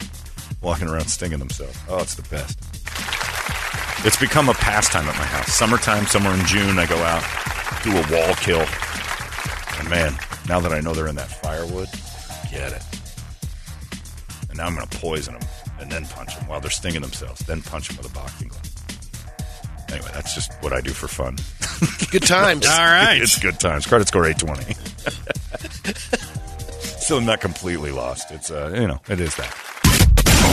walking 0.61 0.89
around 0.89 1.07
stinging 1.07 1.39
themselves. 1.39 1.79
Oh, 1.89 2.03
it's 2.03 2.17
the 2.17 2.29
best. 2.29 2.74
It's 4.03 4.17
become 4.17 4.49
a 4.49 4.55
pastime 4.55 5.09
at 5.09 5.17
my 5.17 5.25
house. 5.25 5.53
Summertime, 5.55 6.07
somewhere 6.07 6.35
in 6.35 6.45
June, 6.47 6.79
I 6.79 6.87
go 6.87 6.97
out, 6.97 7.23
do 7.83 7.91
a 7.93 8.03
wall 8.13 8.35
kill. 8.37 8.65
And 9.79 9.89
man, 9.89 10.15
now 10.49 10.61
that 10.61 10.73
I 10.73 10.81
know 10.81 10.93
they're 10.93 11.09
in 11.09 11.17
that 11.17 11.31
firewood, 11.31 11.89
get 12.51 12.73
it. 12.73 12.83
And 14.49 14.59
now 14.59 14.67
I'm 14.67 14.75
going 14.75 14.87
to 14.87 14.99
poison 14.99 15.35
them 15.35 15.43
and 15.81 15.91
then 15.91 16.05
punch 16.07 16.37
them 16.37 16.47
while 16.49 16.61
they're 16.61 16.71
stinging 16.71 17.01
themselves, 17.01 17.41
then 17.41 17.63
punch 17.63 17.89
them 17.89 17.97
with 17.97 18.11
a 18.11 18.15
boxing 18.15 18.49
glove. 18.49 18.63
Anyway, 19.91 20.11
that's 20.13 20.35
just 20.35 20.53
what 20.63 20.73
I 20.73 20.81
do 20.81 20.91
for 20.91 21.09
fun. 21.09 21.37
Good 22.11 22.25
times. 22.25 22.67
All 22.67 22.79
right. 22.79 23.21
it's 23.21 23.39
good 23.39 23.61
times. 23.61 23.87
Credit 23.87 24.09
score 24.09 24.27
820. 24.27 24.75
Still 27.01 27.21
not 27.21 27.41
completely 27.41 27.91
lost. 27.91 28.31
It's, 28.31 28.51
uh, 28.51 28.73
you 28.75 28.89
know, 28.89 29.01
it 29.09 29.21
is 29.21 29.35
that. 29.37 29.55